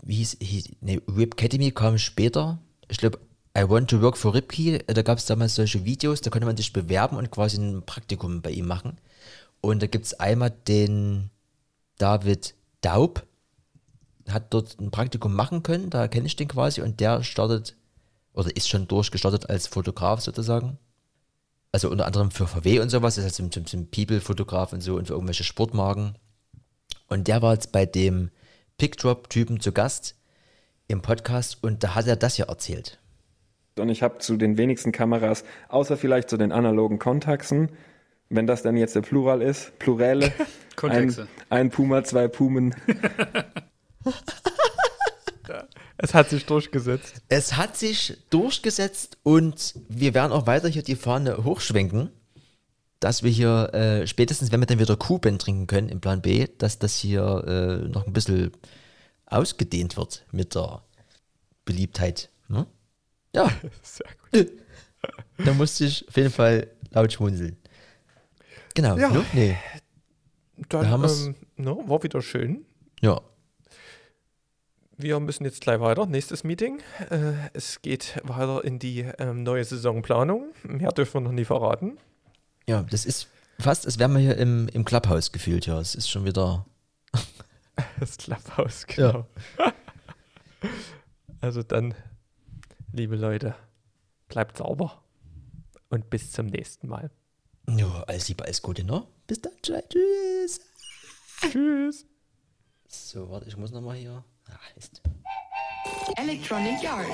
[0.03, 2.59] wie hieß, hieß ne, Rip Academy kam später.
[2.89, 3.19] Ich glaube,
[3.57, 6.55] I Want to Work for Ripkey, da gab es damals solche Videos, da konnte man
[6.55, 8.97] sich bewerben und quasi ein Praktikum bei ihm machen.
[9.59, 11.29] Und da gibt es einmal den
[11.97, 13.25] David Daub,
[14.29, 17.75] hat dort ein Praktikum machen können, da kenne ich den quasi und der startet
[18.33, 20.77] oder ist schon durchgestartet als Fotograf sozusagen.
[21.73, 25.07] Also unter anderem für VW und sowas, heißt zum, zum, zum People-Fotograf und so und
[25.07, 26.15] für irgendwelche Sportmarken.
[27.07, 28.31] Und der war jetzt bei dem
[28.77, 30.15] Pickdrop-Typen zu Gast
[30.87, 33.00] im Podcast und da hat er das ja erzählt.
[33.77, 37.69] Und ich habe zu den wenigsten Kameras, außer vielleicht zu den analogen Kontaxen,
[38.29, 40.31] wenn das dann jetzt der Plural ist, Plurale,
[40.81, 41.15] ein,
[41.49, 42.75] ein Puma, zwei Pumen.
[46.03, 47.21] Es hat sich durchgesetzt.
[47.29, 52.09] Es hat sich durchgesetzt und wir werden auch weiter hier die Fahne hochschwenken,
[52.99, 56.47] dass wir hier äh, spätestens, wenn wir dann wieder Kuben trinken können im Plan B,
[56.57, 58.51] dass das hier äh, noch ein bisschen
[59.27, 60.81] ausgedehnt wird mit der
[61.65, 62.31] Beliebtheit.
[62.47, 62.65] Ne?
[63.35, 63.49] Ja,
[63.81, 64.51] Sehr gut.
[65.45, 67.57] da musste ich auf jeden Fall laut schmunzeln.
[68.75, 69.09] Genau, Ja.
[69.09, 69.25] ne?
[69.33, 69.57] Nee.
[70.69, 72.65] Dann Da haben ähm, no, war wieder schön.
[73.01, 73.19] Ja.
[74.97, 76.05] wir müssen jetzt gleich weiter.
[76.05, 76.81] Nächstes Meeting.
[77.09, 80.53] Äh, es geht weiter in die ähm, neue Saisonplanung.
[80.63, 81.97] Mehr dürfen wir noch nie verraten.
[82.67, 83.27] Ja, das ist
[83.59, 85.79] fast, als wären wir hier im, im Clubhouse gefühlt, ja.
[85.79, 86.65] Es ist schon wieder.
[87.99, 89.25] Das Clubhouse, genau.
[91.39, 91.95] also dann,
[92.93, 93.55] liebe Leute,
[94.27, 95.03] bleibt sauber
[95.89, 97.11] und bis zum nächsten Mal.
[97.69, 99.05] Ja, alles Liebe, alles Gute, ne?
[99.27, 100.59] Bis dann, tschüss.
[101.41, 102.05] Tschüss.
[102.87, 104.23] So, warte, ich muss nochmal hier.
[104.49, 105.01] Ah, ist.
[106.17, 107.07] Electronic Yard.